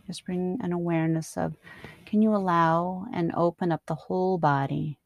Just 0.06 0.26
bring 0.26 0.58
an 0.60 0.74
awareness 0.74 1.34
of 1.38 1.54
can 2.04 2.20
you 2.20 2.36
allow 2.36 3.06
and 3.10 3.32
open 3.34 3.72
up 3.72 3.80
the 3.86 3.94
whole 3.94 4.36
body 4.36 4.98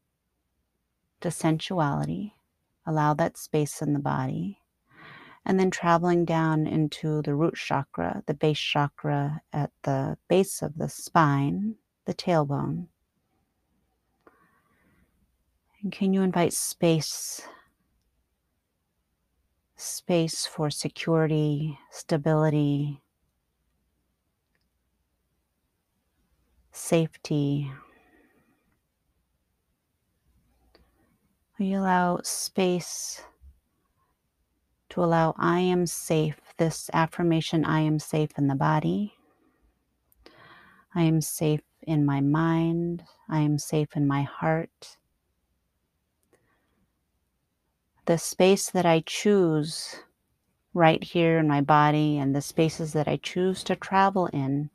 to 1.21 1.31
sensuality? 1.31 2.33
Allow 2.85 3.13
that 3.13 3.37
space 3.37 3.81
in 3.81 3.93
the 3.93 3.99
body. 3.99 4.59
And 5.49 5.59
then 5.59 5.71
traveling 5.71 6.25
down 6.25 6.67
into 6.67 7.23
the 7.23 7.33
root 7.33 7.55
chakra, 7.55 8.21
the 8.27 8.35
base 8.35 8.59
chakra 8.59 9.41
at 9.51 9.71
the 9.81 10.15
base 10.27 10.61
of 10.61 10.77
the 10.77 10.87
spine, 10.87 11.73
the 12.05 12.13
tailbone. 12.13 12.85
And 15.81 15.91
can 15.91 16.13
you 16.13 16.21
invite 16.21 16.53
space? 16.53 17.41
Space 19.75 20.45
for 20.45 20.69
security, 20.69 21.79
stability, 21.89 23.01
safety. 26.71 27.71
You 31.57 31.79
allow 31.79 32.19
space 32.21 33.23
to 34.89 35.03
allow 35.03 35.35
I 35.37 35.59
am 35.59 35.85
safe, 35.85 36.39
this 36.57 36.89
affirmation 36.93 37.65
I 37.65 37.81
am 37.81 37.99
safe 37.99 38.31
in 38.37 38.47
the 38.47 38.55
body. 38.55 39.15
I 40.95 41.03
am 41.03 41.21
safe 41.21 41.61
in 41.83 42.05
my 42.05 42.21
mind. 42.21 43.03
I 43.29 43.39
am 43.39 43.57
safe 43.59 43.95
in 43.95 44.07
my 44.07 44.23
heart. 44.23 44.97
the 48.09 48.17
space 48.17 48.71
that 48.71 48.87
I 48.87 49.03
choose 49.05 49.97
right 50.73 51.03
here 51.03 51.37
in 51.37 51.47
my 51.47 51.61
body 51.61 52.17
and 52.17 52.35
the 52.35 52.41
spaces 52.41 52.93
that 52.93 53.07
I 53.07 53.17
choose 53.17 53.63
to 53.65 53.75
travel 53.75 54.25
in, 54.33 54.71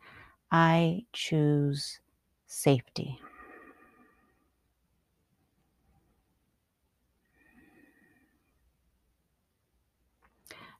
I 0.52 1.06
choose 1.12 1.98
safety. 2.46 3.20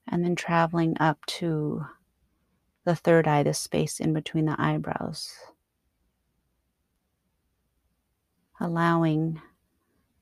And 0.08 0.24
then 0.24 0.36
traveling 0.36 0.96
up 1.00 1.24
to 1.26 1.86
the 2.84 2.94
third 2.94 3.26
eye, 3.26 3.42
the 3.42 3.54
space 3.54 4.00
in 4.00 4.12
between 4.12 4.44
the 4.44 4.56
eyebrows. 4.58 5.32
Allowing 8.60 9.40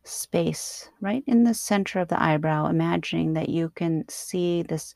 space 0.04 0.88
right 1.00 1.22
in 1.26 1.44
the 1.44 1.54
center 1.54 2.00
of 2.00 2.08
the 2.08 2.22
eyebrow, 2.22 2.66
imagining 2.66 3.34
that 3.34 3.48
you 3.48 3.70
can 3.70 4.04
see 4.08 4.62
this 4.62 4.94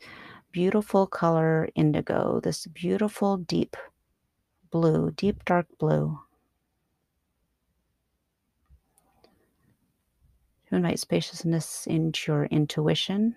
beautiful 0.52 1.06
color 1.06 1.68
indigo, 1.74 2.40
this 2.42 2.66
beautiful 2.68 3.36
deep 3.36 3.76
blue, 4.70 5.10
deep 5.12 5.44
dark 5.44 5.66
blue. 5.78 6.18
To 10.68 10.74
invite 10.74 10.98
spaciousness 10.98 11.86
into 11.86 12.32
your 12.32 12.44
intuition, 12.46 13.36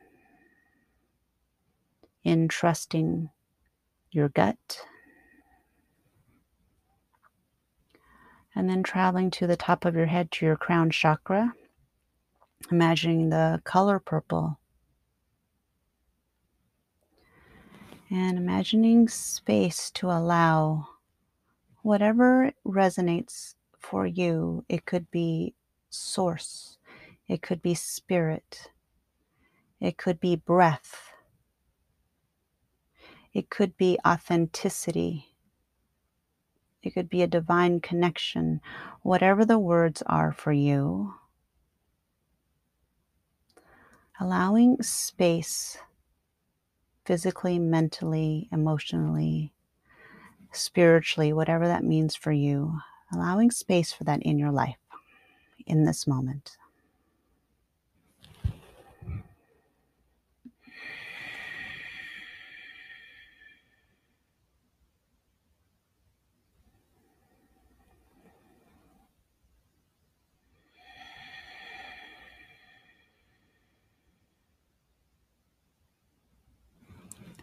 in 2.24 2.48
trusting 2.48 3.30
your 4.12 4.30
gut. 4.30 4.82
And 8.56 8.70
then 8.70 8.84
traveling 8.84 9.32
to 9.32 9.48
the 9.48 9.56
top 9.56 9.86
of 9.86 9.96
your 9.96 10.08
head 10.08 10.32
to 10.32 10.46
your 10.46 10.58
crown 10.58 10.90
chakra, 10.90 11.54
imagining 12.72 13.30
the 13.30 13.62
color 13.64 14.00
purple. 14.00 14.60
And 18.10 18.38
imagining 18.38 19.08
space 19.08 19.92
to 19.92 20.08
allow 20.08 20.88
whatever 21.84 22.52
resonates 22.66 23.54
for 23.78 24.06
you. 24.06 24.66
It 24.68 24.86
could 24.86 25.10
be 25.12 25.54
source, 25.90 26.78
it 27.28 27.42
could 27.42 27.62
be 27.62 27.76
spirit, 27.76 28.72
it 29.80 29.98
could 29.98 30.20
be 30.20 30.36
breath, 30.36 31.09
it 33.34 33.50
could 33.50 33.78
be 33.78 33.98
authenticity, 34.06 35.36
it 36.82 36.92
could 36.92 37.10
be 37.10 37.22
a 37.22 37.28
divine 37.28 37.82
connection, 37.82 38.62
whatever 39.02 39.46
the 39.46 39.60
words 39.60 40.02
are 40.06 40.32
for 40.32 40.52
you. 40.52 41.14
Allowing 44.20 44.82
space 44.82 45.78
physically, 47.06 47.58
mentally, 47.58 48.48
emotionally, 48.52 49.54
spiritually, 50.52 51.34
whatever 51.34 51.68
that 51.68 51.84
means 51.84 52.16
for 52.16 52.32
you, 52.32 52.80
allowing 53.12 53.52
space 53.52 53.92
for 53.92 54.04
that 54.04 54.22
in 54.24 54.38
your 54.38 54.52
life 54.52 54.78
in 55.66 55.86
this 55.86 56.06
moment. 56.06 56.58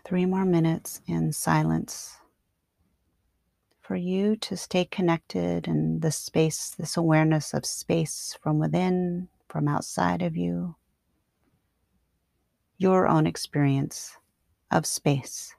Three 0.06 0.24
more 0.24 0.44
minutes 0.44 1.00
in 1.08 1.32
silence 1.32 2.18
for 3.80 3.96
you 3.96 4.36
to 4.36 4.56
stay 4.56 4.84
connected 4.84 5.66
and 5.66 6.00
this 6.00 6.16
space, 6.16 6.70
this 6.78 6.96
awareness 6.96 7.52
of 7.52 7.66
space 7.66 8.38
from 8.40 8.60
within, 8.60 9.26
from 9.48 9.66
outside 9.66 10.22
of 10.22 10.36
you, 10.36 10.76
your 12.78 13.08
own 13.08 13.26
experience 13.26 14.16
of 14.70 14.86
space. 14.86 15.55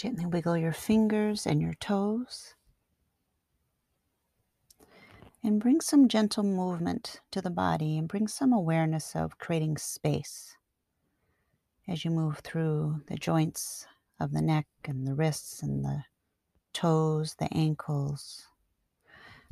Gently 0.00 0.24
wiggle 0.24 0.56
your 0.56 0.72
fingers 0.72 1.46
and 1.46 1.60
your 1.60 1.74
toes. 1.74 2.54
And 5.44 5.60
bring 5.60 5.82
some 5.82 6.08
gentle 6.08 6.42
movement 6.42 7.20
to 7.32 7.42
the 7.42 7.50
body 7.50 7.98
and 7.98 8.08
bring 8.08 8.26
some 8.26 8.50
awareness 8.50 9.14
of 9.14 9.36
creating 9.36 9.76
space 9.76 10.56
as 11.86 12.02
you 12.02 12.10
move 12.10 12.38
through 12.38 13.02
the 13.08 13.16
joints 13.16 13.86
of 14.18 14.32
the 14.32 14.40
neck 14.40 14.66
and 14.86 15.06
the 15.06 15.14
wrists 15.14 15.62
and 15.62 15.84
the 15.84 16.04
toes, 16.72 17.34
the 17.38 17.52
ankles. 17.52 18.46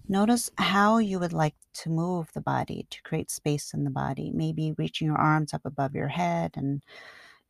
Notice 0.08 0.48
how 0.56 0.96
you 0.96 1.18
would 1.18 1.34
like 1.34 1.56
to 1.74 1.90
move 1.90 2.32
the 2.32 2.40
body 2.40 2.86
to 2.88 3.02
create 3.02 3.30
space 3.30 3.74
in 3.74 3.84
the 3.84 3.90
body. 3.90 4.32
Maybe 4.34 4.72
reaching 4.78 5.08
your 5.08 5.18
arms 5.18 5.52
up 5.52 5.66
above 5.66 5.94
your 5.94 6.08
head 6.08 6.52
and 6.56 6.82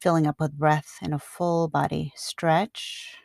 filling 0.01 0.27
up 0.27 0.41
with 0.41 0.59
breath 0.59 0.99
in 1.03 1.13
a 1.13 1.19
full 1.19 1.69
body 1.69 2.13
stretch 2.17 3.17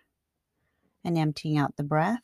and 1.03 1.17
emptying 1.17 1.57
out 1.57 1.75
the 1.75 1.83
breath. 1.83 2.21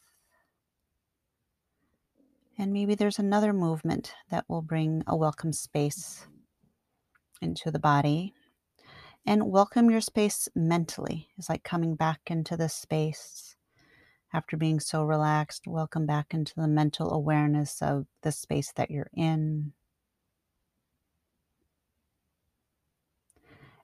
And 2.58 2.74
maybe 2.74 2.96
there's 2.96 3.20
another 3.20 3.54
movement 3.54 4.14
that 4.30 4.46
will 4.50 4.62
bring 4.62 5.04
a 5.08 5.16
welcome 5.16 5.54
space 5.54 6.28
into 7.42 7.72
the 7.72 7.80
body. 7.80 8.34
And 9.26 9.52
welcome 9.52 9.90
your 9.90 10.02
space 10.02 10.50
mentally 10.56 11.30
is 11.38 11.50
like 11.50 11.64
coming 11.64 11.96
back 11.96 12.20
into 12.28 12.58
the 12.58 12.70
space 12.70 13.56
after 14.34 14.58
being 14.58 14.80
so 14.80 15.04
relaxed. 15.04 15.68
Welcome 15.68 16.06
back 16.06 16.34
into 16.34 16.54
the 16.56 16.68
mental 16.68 17.14
awareness 17.14 17.82
of 17.82 18.08
the 18.24 18.32
space 18.32 18.74
that 18.76 18.92
you're 18.92 19.12
in. 19.14 19.74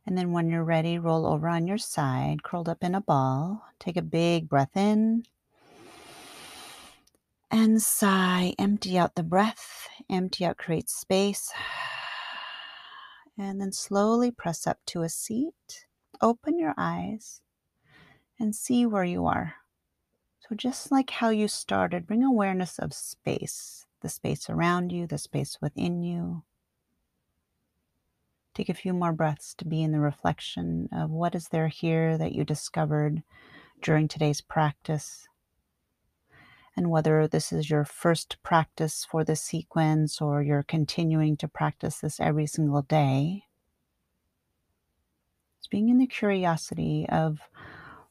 And 0.05 0.17
then 0.17 0.31
when 0.31 0.49
you're 0.49 0.63
ready, 0.63 0.99
roll 0.99 1.25
over 1.25 1.47
on 1.47 1.67
your 1.67 1.77
side, 1.77 2.43
curled 2.43 2.69
up 2.69 2.83
in 2.83 2.93
a 2.93 3.01
ball. 3.01 3.65
Take 3.79 3.97
a 3.97 4.01
big 4.01 4.47
breath 4.47 4.75
in 4.75 5.23
and 7.49 7.81
sigh. 7.81 8.53
Empty 8.59 8.97
out 8.97 9.15
the 9.15 9.23
breath, 9.23 9.87
empty 10.09 10.45
out, 10.45 10.57
create 10.57 10.89
space. 10.89 11.51
And 13.37 13.59
then 13.59 13.73
slowly 13.73 14.31
press 14.31 14.65
up 14.65 14.79
to 14.85 15.01
a 15.01 15.09
seat. 15.09 15.87
Open 16.21 16.57
your 16.57 16.73
eyes 16.77 17.41
and 18.39 18.55
see 18.55 18.85
where 18.85 19.03
you 19.03 19.25
are. 19.25 19.55
So, 20.39 20.55
just 20.55 20.89
like 20.89 21.09
how 21.09 21.31
you 21.31 21.49
started, 21.49 22.07
bring 22.07 22.23
awareness 22.23 22.79
of 22.79 22.93
space 22.93 23.85
the 24.05 24.09
space 24.09 24.51
around 24.51 24.91
you, 24.91 25.07
the 25.07 25.17
space 25.17 25.57
within 25.61 26.03
you. 26.03 26.43
Take 28.55 28.69
a 28.69 28.73
few 28.73 28.93
more 28.93 29.11
breaths 29.11 29.53
to 29.55 29.65
be 29.65 29.83
in 29.83 29.91
the 29.91 29.99
reflection 29.99 30.87
of 30.93 31.11
what 31.11 31.35
is 31.35 31.49
there 31.49 31.67
here 31.67 32.17
that 32.17 32.31
you 32.31 32.45
discovered 32.45 33.21
during 33.81 34.07
today's 34.07 34.39
practice. 34.39 35.27
And 36.77 36.89
whether 36.89 37.27
this 37.27 37.51
is 37.51 37.69
your 37.69 37.83
first 37.83 38.37
practice 38.43 39.05
for 39.11 39.25
this 39.25 39.41
sequence 39.41 40.21
or 40.21 40.41
you're 40.41 40.63
continuing 40.63 41.35
to 41.37 41.49
practice 41.49 41.99
this 41.99 42.17
every 42.17 42.47
single 42.47 42.81
day. 42.81 43.43
It's 45.59 45.67
being 45.67 45.89
in 45.89 45.97
the 45.97 46.07
curiosity 46.07 47.05
of 47.09 47.39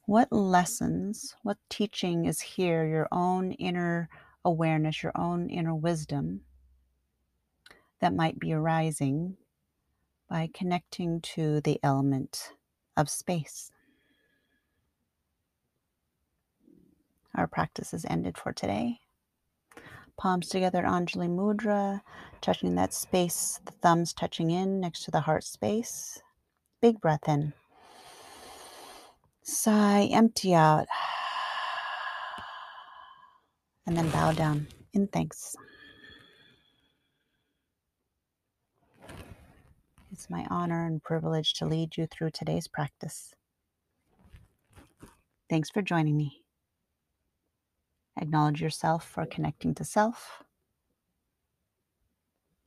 what 0.04 0.30
lessons, 0.30 1.35
what 1.42 1.57
teaching 1.70 2.26
is 2.26 2.42
here, 2.42 2.87
your 2.87 3.09
own 3.11 3.52
inner 3.52 4.11
awareness, 4.44 5.02
your 5.02 5.12
own 5.14 5.48
inner 5.48 5.74
wisdom 5.74 6.42
that 8.00 8.14
might 8.14 8.38
be 8.38 8.52
arising 8.52 9.38
by 10.35 10.51
connecting 10.53 11.20
to 11.20 11.61
the 11.61 11.79
element 11.85 12.55
of 12.97 13.09
space. 13.09 13.70
Our 17.37 17.47
practice 17.47 17.94
is 17.94 18.05
ended 18.11 18.37
for 18.37 18.53
today. 18.53 18.99
Palms 20.18 20.49
together, 20.49 20.83
Anjali 20.83 21.29
Mudra, 21.29 22.01
touching 22.40 22.75
that 22.75 22.92
space, 22.92 23.61
the 23.64 23.70
thumbs 23.81 24.12
touching 24.12 24.51
in 24.51 24.81
next 24.81 25.05
to 25.05 25.12
the 25.12 25.20
heart 25.20 25.44
space. 25.44 26.20
Big 26.83 27.01
breath 27.01 27.29
in. 27.29 27.53
Sigh, 29.44 30.09
empty 30.11 30.53
out. 30.53 30.88
And 33.87 33.97
then 33.97 34.11
bow 34.11 34.33
down 34.33 34.66
in 34.94 35.07
thanks. 35.07 35.55
It's 40.14 40.31
my 40.31 40.46
honor 40.48 40.87
and 40.87 41.03
privilege 41.03 41.55
to 41.55 41.66
lead 41.66 41.96
you 41.96 42.07
through 42.07 42.31
today's 42.31 42.68
practice. 42.68 43.35
Thanks 45.50 45.70
for 45.70 45.83
joining 45.83 46.16
me. 46.16 46.44
Acknowledge 48.16 48.62
yourself 48.62 49.05
for 49.05 49.27
connecting 49.27 49.74
to 49.74 49.83
self. 49.85 50.44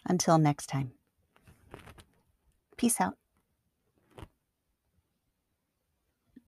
Until 0.05 0.37
next 0.37 0.67
time, 0.67 0.91
peace 2.75 2.99
out. 2.99 3.15